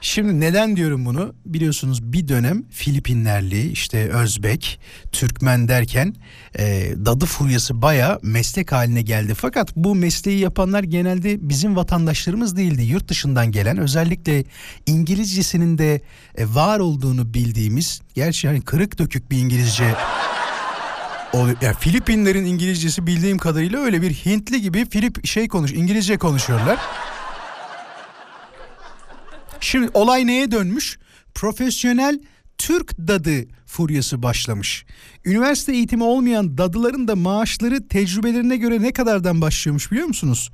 Şimdi 0.05 0.40
neden 0.40 0.77
diyorum 0.77 1.05
bunu? 1.05 1.35
Biliyorsunuz 1.47 2.03
bir 2.03 2.29
dönem 2.29 2.64
Filipinlerli, 2.71 3.71
işte 3.71 4.09
Özbek, 4.09 4.81
Türkmen 5.12 5.68
derken 5.68 6.14
e, 6.59 6.92
dadı 7.05 7.27
furyası 7.27 7.83
baya 7.83 8.18
meslek 8.23 8.73
haline 8.73 9.03
geldi. 9.03 9.35
Fakat 9.35 9.77
bu 9.77 9.95
mesleği 9.95 10.38
yapanlar 10.38 10.83
genelde 10.83 11.49
bizim 11.49 11.77
vatandaşlarımız 11.77 12.57
değildi. 12.57 12.83
Yurt 12.83 13.09
dışından 13.09 13.53
gelen 13.53 13.79
özellikle 13.79 14.45
İngilizcesinin 14.87 15.79
de 15.79 16.01
e, 16.35 16.55
var 16.55 16.79
olduğunu 16.79 17.35
bildiğimiz, 17.35 18.01
gerçi 18.14 18.49
hani 18.49 18.61
kırık 18.61 18.99
dökük 18.99 19.31
bir 19.31 19.37
İngilizce 19.38 19.95
o, 21.33 21.47
ya 21.62 21.75
Filipinlerin 21.75 22.45
İngilizcesi 22.45 23.07
bildiğim 23.07 23.38
kadarıyla 23.38 23.81
öyle 23.81 24.03
bir 24.03 24.11
Hintli 24.11 24.61
gibi 24.61 24.87
Filip 24.90 25.27
şey 25.27 25.49
konuş 25.49 25.73
İngilizce 25.73 26.18
konuşuyorlar. 26.18 26.79
Şimdi 29.61 29.90
olay 29.95 30.27
neye 30.27 30.51
dönmüş? 30.51 30.99
Profesyonel 31.35 32.21
Türk 32.59 32.99
dadı 32.99 33.45
furyası 33.66 34.23
başlamış. 34.23 34.85
Üniversite 35.25 35.73
eğitimi 35.73 36.05
olmayan 36.05 36.59
dadıların 36.59 37.09
da 37.09 37.16
maaşları 37.16 37.88
tecrübelerine 37.88 38.57
göre 38.57 38.83
ne 38.83 38.92
kadardan 38.92 39.40
başlıyormuş 39.40 39.92
biliyor 39.92 40.07
musunuz? 40.07 40.51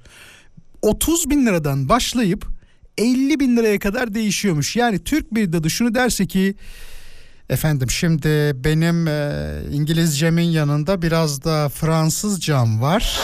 30 0.82 1.30
bin 1.30 1.46
liradan 1.46 1.88
başlayıp 1.88 2.46
50 2.98 3.40
bin 3.40 3.56
liraya 3.56 3.78
kadar 3.78 4.14
değişiyormuş. 4.14 4.76
Yani 4.76 5.04
Türk 5.04 5.34
bir 5.34 5.52
dadı 5.52 5.70
şunu 5.70 5.94
derse 5.94 6.26
ki 6.26 6.54
Efendim 7.50 7.90
şimdi 7.90 8.28
benim 8.64 9.08
e, 9.08 9.42
İngilizcemin 9.70 10.42
yanında 10.50 11.02
biraz 11.02 11.44
da 11.44 11.68
Fransızcam 11.68 12.82
var. 12.82 13.20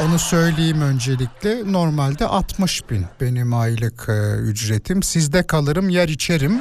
Onu 0.00 0.18
söyleyeyim 0.18 0.82
öncelikle. 0.82 1.72
Normalde 1.72 2.26
60 2.26 2.90
bin 2.90 3.06
benim 3.20 3.54
aylık 3.54 4.06
e, 4.08 4.36
ücretim. 4.36 5.02
Sizde 5.02 5.46
kalırım 5.46 5.88
yer 5.88 6.08
içerim. 6.08 6.60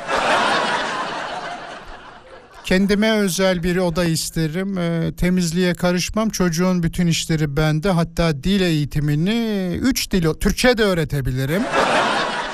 Kendime 2.65 3.12
özel 3.12 3.63
bir 3.63 3.77
oda 3.77 4.04
isterim. 4.04 4.77
E, 4.77 5.15
temizliğe 5.15 5.73
karışmam. 5.73 6.30
Çocuğun 6.30 6.84
bütün 6.84 7.08
işleri 7.08 7.58
bende. 7.58 7.89
Hatta 7.89 8.43
dil 8.43 8.62
eğitimini 8.62 9.69
3 9.82 10.12
dil 10.12 10.34
Türkçe 10.34 10.77
de 10.77 10.84
öğretebilirim. 10.84 11.62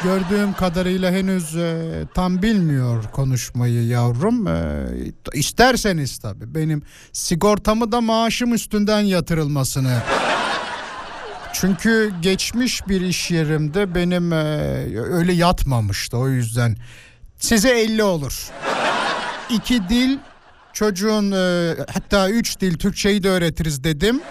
Gördüğüm 0.03 0.53
kadarıyla 0.53 1.11
henüz 1.11 1.55
e, 1.55 2.03
tam 2.13 2.41
bilmiyor 2.41 3.03
konuşmayı 3.11 3.87
yavrum. 3.87 4.47
E, 4.47 4.85
isterseniz 5.33 6.17
tabii 6.17 6.55
benim 6.55 6.81
sigortamı 7.13 7.91
da 7.91 8.01
maaşım 8.01 8.53
üstünden 8.53 8.99
yatırılmasını. 8.99 9.97
Çünkü 11.53 12.13
geçmiş 12.21 12.87
bir 12.87 13.01
iş 13.01 13.31
yerimde 13.31 13.95
benim 13.95 14.33
e, 14.33 14.37
öyle 14.99 15.33
yatmamıştı 15.33 16.17
o 16.17 16.29
yüzden. 16.29 16.77
Size 17.37 17.69
50 17.69 18.03
olur. 18.03 18.49
İki 19.49 19.89
dil 19.89 20.17
çocuğun 20.73 21.31
e, 21.31 21.75
hatta 21.93 22.29
üç 22.29 22.59
dil 22.59 22.77
Türkçeyi 22.77 23.23
de 23.23 23.29
öğretiriz 23.29 23.83
dedim. 23.83 24.21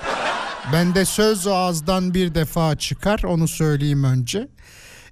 Ben 0.73 0.95
de 0.95 1.05
söz 1.05 1.47
ağızdan 1.47 2.15
bir 2.15 2.35
defa 2.35 2.77
çıkar 2.77 3.23
onu 3.23 3.49
söyleyeyim 3.49 4.05
önce. 4.05 4.49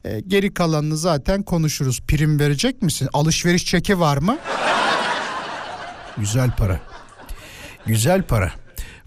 E, 0.04 0.20
geri 0.20 0.54
kalanını 0.54 0.96
zaten 0.96 1.42
konuşuruz. 1.42 2.00
Prim 2.00 2.40
verecek 2.40 2.82
misin? 2.82 3.08
Alışveriş 3.12 3.66
çeki 3.66 4.00
var 4.00 4.16
mı? 4.16 4.38
Güzel 6.18 6.50
para. 6.50 6.80
Güzel 7.86 8.22
para. 8.22 8.52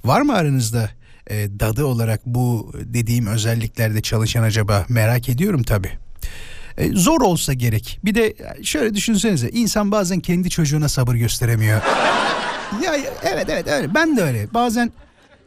Var 0.05 0.21
mı 0.21 0.35
aranızda 0.35 0.89
e, 1.27 1.59
dadı 1.59 1.85
olarak 1.85 2.25
bu 2.25 2.73
dediğim 2.75 3.27
özelliklerde 3.27 4.01
çalışan 4.01 4.43
acaba 4.43 4.85
merak 4.89 5.29
ediyorum 5.29 5.63
tabii. 5.63 5.91
E, 6.77 6.91
zor 6.91 7.21
olsa 7.21 7.53
gerek. 7.53 7.99
Bir 8.05 8.15
de 8.15 8.33
şöyle 8.63 8.93
düşünsenize 8.93 9.49
insan 9.49 9.91
bazen 9.91 10.19
kendi 10.19 10.49
çocuğuna 10.49 10.89
sabır 10.89 11.15
gösteremiyor. 11.15 11.81
ya 12.83 12.95
evet 13.23 13.45
evet 13.49 13.67
öyle. 13.67 13.93
Ben 13.95 14.17
de 14.17 14.21
öyle. 14.21 14.53
Bazen 14.53 14.91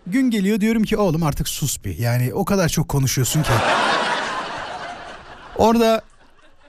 gün 0.06 0.30
geliyor 0.30 0.60
diyorum 0.60 0.82
ki 0.82 0.96
oğlum 0.96 1.22
artık 1.22 1.48
sus 1.48 1.84
bir. 1.84 1.98
Yani 1.98 2.34
o 2.34 2.44
kadar 2.44 2.68
çok 2.68 2.88
konuşuyorsun 2.88 3.42
ki. 3.42 3.50
Orada 5.60 6.02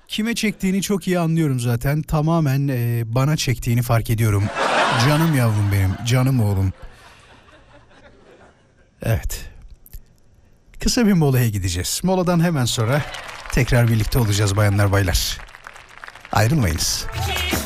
kime 0.08 0.36
çektiğini 0.36 0.82
çok 0.82 1.08
iyi 1.08 1.20
anlıyorum 1.20 1.60
zaten. 1.60 2.02
Tamamen 2.02 2.68
e, 2.68 3.04
bana 3.06 3.38
çektiğini 3.38 3.82
fark 3.82 4.10
ediyorum. 4.10 4.44
Canım 5.06 5.36
yavrum 5.36 5.72
benim, 5.72 6.06
canım 6.06 6.40
oğlum. 6.44 6.74
Evet. 9.04 9.46
Kısa 10.80 11.08
bir 11.08 11.14
molaya 11.14 11.50
gideceğiz. 11.50 12.02
Moladan 12.04 12.44
hemen 12.44 12.66
sonra 12.66 13.02
tekrar 13.52 13.88
birlikte 13.88 14.20
olacağız 14.20 14.56
bayanlar 14.56 14.92
baylar. 14.92 15.38
Ayrılmayınız. 16.32 17.06
Ramo 17.16 17.61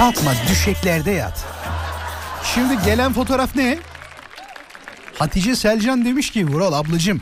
Kalkma 0.00 0.32
düşeklerde 0.50 1.10
yat. 1.10 1.44
Şimdi 2.54 2.84
gelen 2.84 3.12
fotoğraf 3.12 3.56
ne? 3.56 3.78
Hatice 5.18 5.56
Selcan 5.56 6.04
demiş 6.04 6.30
ki 6.30 6.46
Vural 6.46 6.72
ablacım. 6.72 7.20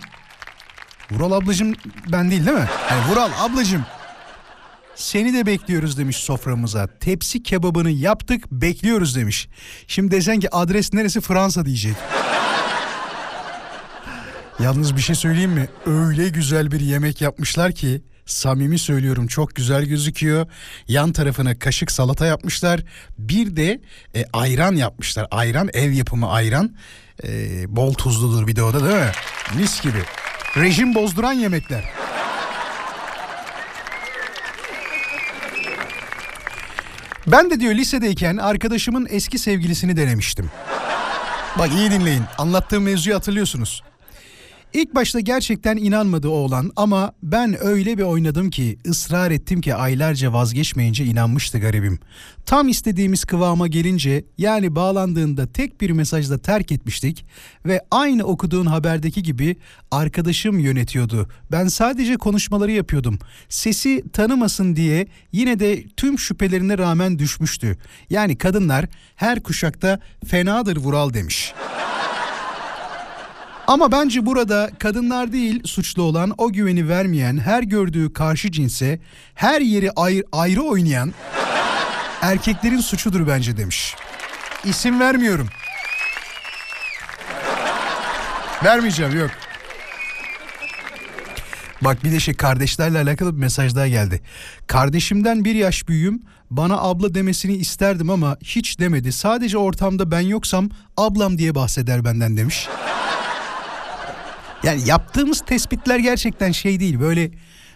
Vural 1.11 1.33
ablacım 1.33 1.75
ben 2.13 2.31
değil 2.31 2.47
değil 2.47 2.57
mi? 2.57 2.69
Yani 2.91 3.11
Vural 3.11 3.31
ablacım. 3.41 3.87
Seni 4.95 5.35
de 5.35 5.47
bekliyoruz 5.47 5.99
demiş 5.99 6.17
soframıza. 6.17 6.87
Tepsi 7.01 7.43
kebabını 7.43 7.91
yaptık 7.91 8.53
bekliyoruz 8.53 9.17
demiş. 9.17 9.49
Şimdi 9.87 10.11
desen 10.11 10.41
ki 10.41 10.55
adres 10.55 10.93
neresi 10.93 11.21
Fransa 11.21 11.65
diyecek. 11.65 11.95
Yalnız 14.61 14.97
bir 14.97 15.01
şey 15.01 15.15
söyleyeyim 15.15 15.53
mi? 15.53 15.69
Öyle 15.87 16.29
güzel 16.29 16.71
bir 16.71 16.81
yemek 16.81 17.21
yapmışlar 17.21 17.73
ki 17.73 18.03
samimi 18.29 18.79
söylüyorum 18.79 19.27
çok 19.27 19.55
güzel 19.55 19.85
gözüküyor. 19.85 20.47
Yan 20.89 21.13
tarafına 21.13 21.59
kaşık 21.59 21.91
salata 21.91 22.27
yapmışlar. 22.27 22.81
Bir 23.19 23.57
de 23.57 23.81
e, 24.17 24.25
ayran 24.33 24.75
yapmışlar. 24.75 25.27
Ayran 25.31 25.71
ev 25.73 25.91
yapımı 25.93 26.31
ayran. 26.31 26.75
E, 27.25 27.77
bol 27.77 27.95
tuzludur 27.95 28.47
bir 28.47 28.57
de 28.57 28.63
o 28.63 28.75
da 28.75 28.85
değil 28.85 29.05
mi? 29.05 29.13
Mis 29.57 29.83
gibi. 29.83 30.03
Rejim 30.57 30.95
bozduran 30.95 31.33
yemekler. 31.33 31.85
Ben 37.27 37.51
de 37.51 37.61
diyor 37.61 37.75
lisedeyken 37.75 38.37
arkadaşımın 38.37 39.07
eski 39.11 39.39
sevgilisini 39.39 39.97
denemiştim. 39.97 40.51
Bak 41.59 41.73
iyi 41.73 41.91
dinleyin. 41.91 42.23
Anlattığım 42.39 42.83
mevzuyu 42.83 43.17
hatırlıyorsunuz. 43.17 43.83
İlk 44.73 44.95
başta 44.95 45.21
gerçekten 45.21 45.77
inanmadı 45.77 46.29
oğlan 46.29 46.73
ama 46.77 47.13
ben 47.23 47.65
öyle 47.65 47.99
bir 47.99 48.03
oynadım 48.03 48.51
ki 48.51 48.79
ısrar 48.87 49.31
ettim 49.31 49.61
ki 49.61 49.75
aylarca 49.75 50.33
vazgeçmeyince 50.33 51.05
inanmıştı 51.05 51.59
garibim. 51.59 51.99
Tam 52.47 52.69
istediğimiz 52.69 53.25
kıvama 53.25 53.67
gelince 53.67 54.25
yani 54.39 54.75
bağlandığında 54.75 55.53
tek 55.53 55.81
bir 55.81 55.91
mesajla 55.91 56.39
terk 56.39 56.73
etmiştik 56.73 57.27
ve 57.67 57.81
aynı 57.91 58.25
okuduğun 58.25 58.67
haberdeki 58.67 59.23
gibi 59.23 59.57
arkadaşım 59.91 60.59
yönetiyordu. 60.59 61.29
Ben 61.53 61.69
sadece 61.69 62.17
konuşmaları 62.17 62.73
yapıyordum. 62.73 63.19
Sesi 63.49 64.05
tanımasın 64.13 64.77
diye 64.77 65.07
yine 65.33 65.59
de 65.61 65.89
tüm 65.89 66.19
şüphelerine 66.19 66.79
rağmen 66.79 67.19
düşmüştü. 67.19 67.77
Yani 68.11 68.39
kadınlar 68.39 68.85
her 69.17 69.43
kuşakta 69.43 70.01
fenadır 70.27 70.77
Vural 70.77 71.15
demiş. 71.15 71.55
Ama 73.69 73.93
bence 73.93 74.27
burada 74.27 74.71
kadınlar 74.79 75.33
değil 75.33 75.63
suçlu 75.65 76.03
olan 76.03 76.35
o 76.39 76.53
güveni 76.53 76.89
vermeyen, 76.89 77.39
her 77.39 77.63
gördüğü 77.63 78.13
karşı 78.13 78.53
cinse 78.53 79.01
her 79.35 79.61
yeri 79.61 79.91
ayrı, 79.91 80.25
ayrı 80.33 80.63
oynayan 80.63 81.13
erkeklerin 82.23 82.81
suçudur 82.81 83.27
bence 83.27 83.57
demiş. 83.57 83.95
İsim 84.65 85.01
vermiyorum. 85.01 85.49
Vermeyeceğim 88.65 89.19
yok. 89.19 89.31
Bak 91.83 92.05
bir 92.05 92.13
de 92.13 92.21
şey 92.21 92.35
kardeşlerle 92.35 92.99
alakalı 92.99 93.37
bir 93.37 93.41
mesaj 93.41 93.75
daha 93.75 93.89
geldi. 93.89 94.21
Kardeşimden 94.67 95.45
bir 95.45 95.55
yaş 95.55 95.89
büyüğüm 95.89 96.23
bana 96.51 96.79
abla 96.79 97.15
demesini 97.15 97.57
isterdim 97.57 98.11
ama 98.11 98.37
hiç 98.45 98.81
demedi. 98.81 99.13
Sadece 99.13 99.59
ortamda 99.59 100.11
ben 100.11 100.21
yoksam 100.21 100.71
ablam 100.97 101.39
diye 101.39 101.55
bahseder 101.55 102.05
benden 102.05 102.37
demiş. 102.37 102.69
Yani 104.63 104.89
yaptığımız 104.89 105.41
tespitler 105.41 105.99
gerçekten 105.99 106.53
şey 106.53 106.81
değil 106.81 107.01
böyle 107.01 107.31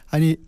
hani 0.07 0.39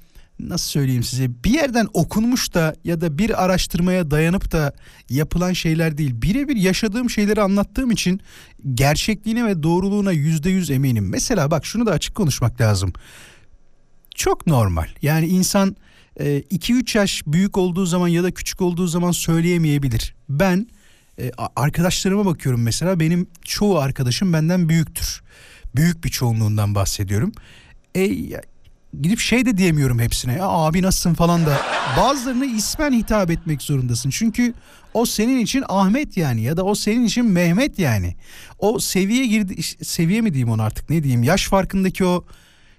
nasıl 0.41 0.69
söyleyeyim 0.69 1.03
size 1.03 1.45
bir 1.45 1.51
yerden 1.51 1.89
okunmuş 1.93 2.55
da 2.55 2.75
ya 2.85 3.01
da 3.01 3.19
bir 3.19 3.45
araştırmaya 3.45 4.11
dayanıp 4.11 4.53
da 4.53 4.73
yapılan 5.11 5.53
şeyler 5.53 5.99
değil. 5.99 6.23
Birebir 6.23 6.57
yaşadığım 6.57 7.11
şeyleri 7.11 7.43
anlattığım 7.43 7.91
için 7.91 8.21
gerçekliğine 8.75 9.47
ve 9.47 9.63
doğruluğuna 9.63 10.13
yüzde 10.13 10.51
yüz 10.51 10.71
eminim. 10.71 11.09
Mesela 11.09 11.51
bak 11.51 11.67
şunu 11.67 11.87
da 11.87 11.93
açık 11.93 12.15
konuşmak 12.15 12.61
lazım. 12.61 12.93
Çok 14.15 14.47
normal 14.47 14.89
yani 15.03 15.27
insan 15.27 15.77
2-3 16.21 16.99
yaş 16.99 17.23
büyük 17.27 17.59
olduğu 17.59 17.87
zaman 17.87 18.09
ya 18.09 18.23
da 18.23 18.31
küçük 18.31 18.61
olduğu 18.61 18.87
zaman 18.87 19.11
söyleyemeyebilir. 19.11 20.15
Ben 20.29 20.67
e, 21.19 21.31
arkadaşlarıma 21.57 22.27
bakıyorum 22.27 22.63
mesela 22.63 23.01
benim 23.01 23.27
çoğu 23.45 23.79
arkadaşım 23.79 24.33
benden 24.33 24.69
büyüktür 24.69 25.25
büyük 25.77 26.05
bir 26.05 26.09
çoğunluğundan 26.09 26.75
bahsediyorum. 26.75 27.33
E, 27.97 28.09
gidip 29.03 29.19
şey 29.19 29.47
de 29.47 29.57
diyemiyorum 29.57 29.99
hepsine 29.99 30.33
ya 30.33 30.49
abi 30.49 30.83
nasılsın 30.83 31.15
falan 31.15 31.47
da 31.47 31.61
bazılarına 31.97 32.45
ismen 32.45 32.93
hitap 32.93 33.31
etmek 33.31 33.63
zorundasın. 33.63 34.11
Çünkü 34.11 34.55
o 34.95 35.07
senin 35.07 35.39
için 35.39 35.65
Ahmet 35.69 36.17
yani 36.17 36.43
ya 36.43 36.57
da 36.57 36.65
o 36.65 36.75
senin 36.75 37.05
için 37.05 37.25
Mehmet 37.25 37.79
yani. 37.79 38.17
O 38.59 38.79
seviye 38.79 39.27
girdi 39.27 39.63
seviye 39.83 40.21
mi 40.21 40.33
diyeyim 40.33 40.51
onu 40.51 40.63
artık 40.63 40.91
ne 40.91 41.03
diyeyim 41.03 41.23
yaş 41.23 41.49
farkındaki 41.49 42.05
o 42.05 42.25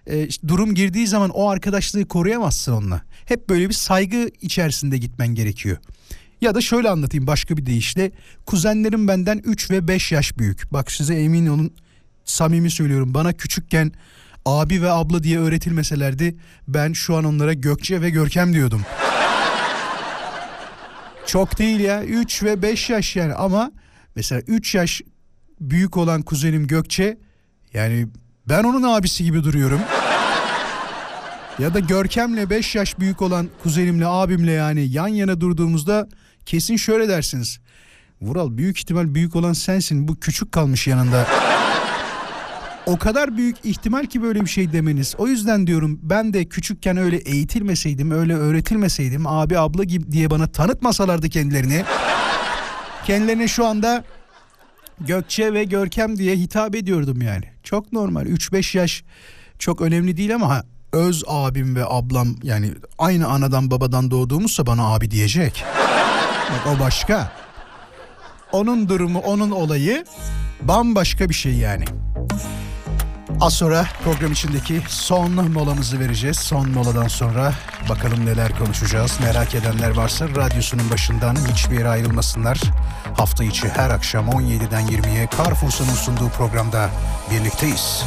e, 0.08 0.28
durum 0.48 0.76
girdiği 0.76 1.08
zaman 1.08 1.30
o 1.30 1.50
arkadaşlığı 1.50 2.08
koruyamazsın 2.08 2.72
onunla. 2.72 3.02
Hep 3.26 3.50
böyle 3.50 3.70
bir 3.70 3.74
saygı 3.74 4.30
içerisinde 4.42 4.98
gitmen 4.98 5.28
gerekiyor. 5.28 5.78
Ya 6.42 6.56
da 6.56 6.62
şöyle 6.62 6.90
anlatayım 6.90 7.28
başka 7.28 7.58
bir 7.58 7.66
deyişle 7.66 8.12
kuzenlerim 8.46 9.08
benden 9.08 9.38
3 9.38 9.72
ve 9.72 9.88
5 9.88 10.12
yaş 10.12 10.38
büyük. 10.38 10.74
Bak 10.74 10.92
size 10.92 11.16
emin 11.16 11.48
olun 11.48 11.72
samimi 12.26 12.70
söylüyorum 12.72 13.14
bana 13.14 13.34
küçükken 13.34 13.92
abi 14.46 14.82
ve 14.82 14.92
abla 14.92 15.24
diye 15.24 15.40
öğretilmeselerdi 15.40 16.36
ben 16.68 16.94
şu 16.94 17.16
an 17.16 17.24
onlara 17.24 17.54
Gökçe 17.54 18.02
ve 18.02 18.10
Görkem 18.10 18.54
diyordum. 18.54 18.82
Çok 21.26 21.60
değil 21.60 21.80
ya 21.80 22.04
3 22.04 22.44
ve 22.44 22.62
5 22.62 22.90
yaş 22.90 23.16
yani 23.16 23.34
ama 23.34 23.72
mesela 24.16 24.42
3 24.48 24.76
yaş 24.76 25.02
büyük 25.62 25.98
olan 25.98 26.22
kuzenim 26.22 26.68
Gökçe 26.68 27.18
yani 27.74 28.08
ben 28.50 28.64
onun 28.64 28.84
abisi 28.84 29.24
gibi 29.24 29.44
duruyorum. 29.44 29.80
ya 31.60 31.74
da 31.74 31.80
Görkem'le 31.80 32.50
5 32.50 32.76
yaş 32.76 33.00
büyük 33.00 33.22
olan 33.22 33.50
kuzenimle 33.64 34.08
abimle 34.08 34.52
yani 34.52 34.88
yan 34.92 35.08
yana 35.08 35.42
durduğumuzda 35.42 36.08
kesin 36.46 36.76
şöyle 36.76 37.10
dersiniz. 37.10 37.60
Vural 38.22 38.58
büyük 38.58 38.78
ihtimal 38.78 39.16
büyük 39.16 39.36
olan 39.36 39.54
sensin 39.54 40.08
bu 40.08 40.20
küçük 40.20 40.52
kalmış 40.52 40.88
yanında 40.88 41.28
o 42.86 42.98
kadar 42.98 43.38
büyük 43.38 43.66
ihtimal 43.66 44.06
ki 44.06 44.22
böyle 44.22 44.42
bir 44.42 44.50
şey 44.50 44.74
demeniz. 44.74 45.16
O 45.18 45.28
yüzden 45.28 45.68
diyorum 45.68 46.00
ben 46.02 46.34
de 46.34 46.46
küçükken 46.46 46.98
öyle 46.98 47.18
eğitilmeseydim, 47.18 48.12
öyle 48.12 48.36
öğretilmeseydim, 48.36 49.28
abi 49.28 49.60
abla 49.60 49.84
gibi 49.84 50.12
diye 50.12 50.30
bana 50.30 50.48
tanıtmasalardı 50.48 51.30
kendilerini. 51.30 51.84
Kendilerine 53.06 53.48
şu 53.48 53.66
anda 53.66 54.04
Gökçe 55.00 55.54
ve 55.54 55.64
Görkem 55.64 56.18
diye 56.18 56.36
hitap 56.36 56.76
ediyordum 56.76 57.22
yani. 57.22 57.46
Çok 57.64 57.94
normal. 57.94 58.26
3-5 58.26 58.78
yaş 58.78 59.04
çok 59.60 59.82
önemli 59.82 60.18
değil 60.18 60.36
ama 60.36 60.64
öz 60.94 61.24
abim 61.28 61.76
ve 61.76 61.86
ablam 61.86 62.36
yani 62.44 62.72
aynı 62.98 63.28
anadan 63.28 63.72
babadan 63.72 64.12
doğduğumuzsa 64.12 64.66
bana 64.66 64.94
abi 64.94 65.12
diyecek. 65.12 65.64
Bak 66.52 66.76
o 66.76 66.80
başka. 66.80 67.32
Onun 68.52 68.90
durumu, 68.90 69.20
onun 69.20 69.52
olayı 69.52 70.06
bambaşka 70.62 71.30
bir 71.30 71.34
şey 71.34 71.54
yani. 71.54 71.86
Az 73.42 73.54
sonra 73.54 73.88
program 74.04 74.32
içindeki 74.32 74.82
son 74.88 75.52
molamızı 75.52 76.00
vereceğiz. 76.00 76.38
Son 76.38 76.70
moladan 76.70 77.08
sonra 77.08 77.54
bakalım 77.90 78.26
neler 78.26 78.58
konuşacağız. 78.58 79.20
Merak 79.22 79.56
edenler 79.56 79.90
varsa 79.90 80.30
radyosunun 80.30 80.92
başından 80.92 81.36
hiçbir 81.54 81.78
yere 81.78 81.90
ayrılmasınlar. 81.90 82.62
Hafta 83.18 83.44
içi 83.44 83.70
her 83.70 83.90
akşam 83.90 84.30
17'den 84.30 84.88
20'ye 84.88 85.30
Carrefour'un 85.38 85.96
sunduğu 85.96 86.30
programda 86.30 86.90
birlikteyiz. 87.32 88.04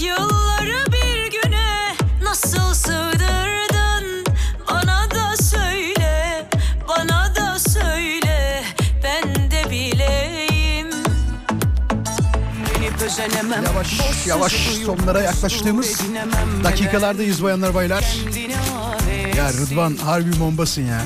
Yılları 0.00 0.92
bir 0.92 1.30
güne 1.42 1.96
nasıl 2.22 2.74
sığdırdın 2.74 3.19
Dönüp 13.20 13.32
özenemem 13.32 13.64
Yavaş 13.64 14.00
boş 14.00 14.26
yavaş 14.26 14.52
sonlara 14.86 15.22
yaklaştığımız 15.22 16.00
dakikalardayız 16.64 17.42
bayanlar 17.42 17.74
baylar. 17.74 18.04
Ya 19.36 19.52
Rıdvan 19.52 19.96
harbi 19.96 20.40
bombasın 20.40 20.82
ya. 20.82 21.00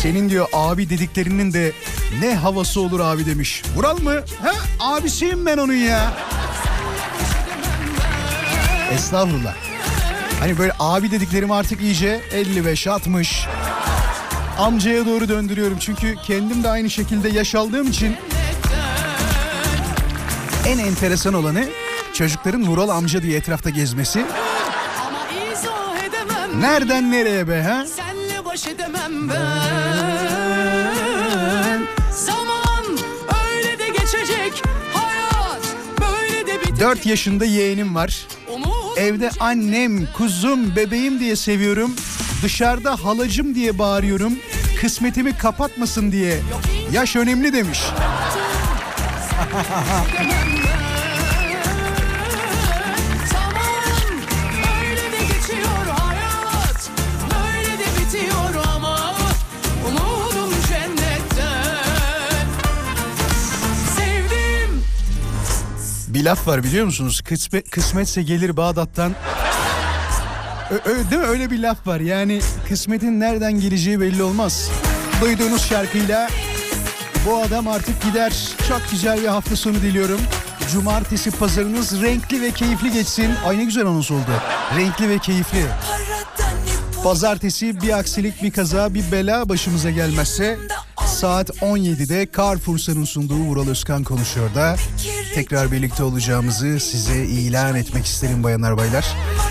Senin 0.00 0.30
diyor 0.30 0.46
abi 0.52 0.90
dediklerinin 0.90 1.52
de 1.52 1.72
ne 2.20 2.34
havası 2.34 2.80
olur 2.80 3.00
abi 3.00 3.26
demiş. 3.26 3.62
Vural 3.76 3.98
mı? 4.00 4.14
Ha 4.42 4.52
abisiyim 4.80 5.46
ben 5.46 5.58
onun 5.58 5.74
ya. 5.74 6.12
Estağfurullah. 8.92 9.54
Hani 10.40 10.58
böyle 10.58 10.72
abi 10.78 11.10
dediklerimi 11.10 11.54
artık 11.54 11.80
iyice 11.80 12.20
55-60 12.32 13.46
amcaya 14.58 15.06
doğru 15.06 15.28
döndürüyorum. 15.28 15.78
Çünkü 15.80 16.16
kendim 16.26 16.62
de 16.64 16.70
aynı 16.70 16.90
şekilde 16.90 17.28
yaş 17.28 17.54
aldığım 17.54 17.88
için 17.88 18.16
en 20.68 20.78
enteresan 20.78 21.34
olanı 21.34 21.64
çocukların 22.12 22.66
Vural 22.66 22.88
amca 22.88 23.22
diye 23.22 23.38
etrafta 23.38 23.70
gezmesi. 23.70 24.24
Nereden 26.60 27.12
nereye 27.12 27.48
be 27.48 27.62
ha? 27.62 27.86
Senle 27.86 28.44
baş 28.44 28.66
edemem 28.66 29.28
ben 29.28 29.38
Zaman 32.12 32.84
öyle 33.46 33.78
de 33.78 33.88
geçecek 33.88 34.62
Hayat 34.92 35.62
böyle 36.00 36.46
de 36.46 36.60
bitecek 36.60 36.80
4 36.80 37.06
yaşında 37.06 37.44
yeğenim 37.44 37.94
var. 37.94 38.26
Evde 38.96 39.30
annem, 39.40 40.12
kuzum, 40.12 40.76
bebeğim 40.76 41.20
diye 41.20 41.36
seviyorum. 41.36 41.96
Dışarıda 42.42 43.04
halacım 43.04 43.54
diye 43.54 43.78
bağırıyorum. 43.78 44.32
Kısmetimi 44.80 45.36
kapatmasın 45.36 46.12
diye. 46.12 46.40
Yaş 46.92 47.16
önemli 47.16 47.52
demiş. 47.52 47.80
Bir 66.18 66.24
laf 66.24 66.46
var 66.46 66.64
biliyor 66.64 66.84
musunuz? 66.84 67.20
Kısmet, 67.20 67.70
kısmetse 67.70 68.22
gelir 68.22 68.56
Bağdat'tan. 68.56 69.14
Ö- 70.70 71.10
değil 71.10 71.22
mi? 71.22 71.26
Öyle 71.28 71.50
bir 71.50 71.58
laf 71.58 71.86
var. 71.86 72.00
Yani 72.00 72.40
kısmetin 72.68 73.20
nereden 73.20 73.60
geleceği 73.60 74.00
belli 74.00 74.22
olmaz. 74.22 74.70
Duyduğunuz 75.20 75.62
şarkıyla 75.66 76.28
bu 77.26 77.36
adam 77.36 77.68
artık 77.68 78.02
gider. 78.02 78.48
Çok 78.68 78.80
güzel 78.90 79.22
bir 79.22 79.26
hafta 79.26 79.56
sonu 79.56 79.74
diliyorum. 79.74 80.20
cumartesi 80.72 81.30
pazarınız 81.30 82.02
renkli 82.02 82.42
ve 82.42 82.50
keyifli 82.50 82.92
geçsin. 82.92 83.34
Ay 83.46 83.58
ne 83.58 83.64
güzel 83.64 83.86
anons 83.86 84.10
oldu. 84.10 84.30
Renkli 84.76 85.08
ve 85.08 85.18
keyifli. 85.18 85.66
Pazartesi 87.04 87.80
bir 87.82 87.98
aksilik, 87.98 88.42
bir 88.42 88.50
kaza, 88.50 88.94
bir 88.94 89.12
bela 89.12 89.48
başımıza 89.48 89.90
gelmezse 89.90 90.58
saat 91.18 91.50
17'de 91.50 92.28
Carrefour'un 92.36 93.04
sunduğu 93.04 93.38
Vural 93.38 93.68
Özkan 93.68 94.04
konuşuyor 94.04 94.54
da 94.54 94.76
tekrar 95.34 95.72
birlikte 95.72 96.02
olacağımızı 96.02 96.80
size 96.80 97.24
ilan 97.24 97.76
etmek 97.76 98.06
isterim 98.06 98.44
bayanlar 98.44 98.76
baylar. 98.76 99.06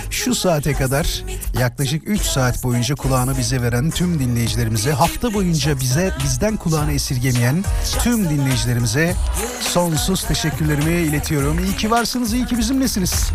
Şu 0.10 0.36
saate 0.36 0.74
kadar 0.74 1.24
yaklaşık 1.60 2.04
3 2.06 2.22
saat 2.22 2.64
boyunca 2.64 2.96
kulağını 2.96 3.38
bize 3.38 3.62
veren 3.62 3.90
tüm 3.90 4.20
dinleyicilerimize, 4.20 4.92
hafta 4.92 5.34
boyunca 5.34 5.80
bize 5.80 6.12
bizden 6.24 6.58
kulağını 6.58 6.92
esirgemeyen 6.92 7.64
tüm 8.04 8.30
dinleyicilerimize 8.30 9.16
sonsuz 9.62 10.24
teşekkürlerimi 10.24 10.94
iletiyorum. 10.94 11.66
İyi 11.66 11.76
ki 11.76 11.92
varsınız, 11.92 12.34
iyi 12.34 12.46
ki 12.46 12.58
bizimlesiniz. 12.58 13.30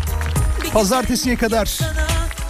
Pazartesiye 0.73 1.35
kadar 1.35 1.79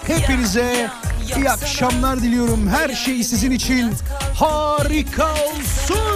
hepinize 0.08 0.90
iyi 1.38 1.52
akşamlar 1.52 2.22
diliyorum. 2.22 2.68
Her 2.70 2.96
şey 2.96 3.24
sizin 3.24 3.52
için 3.52 3.92
harika 4.36 5.34
olsun. 5.34 6.13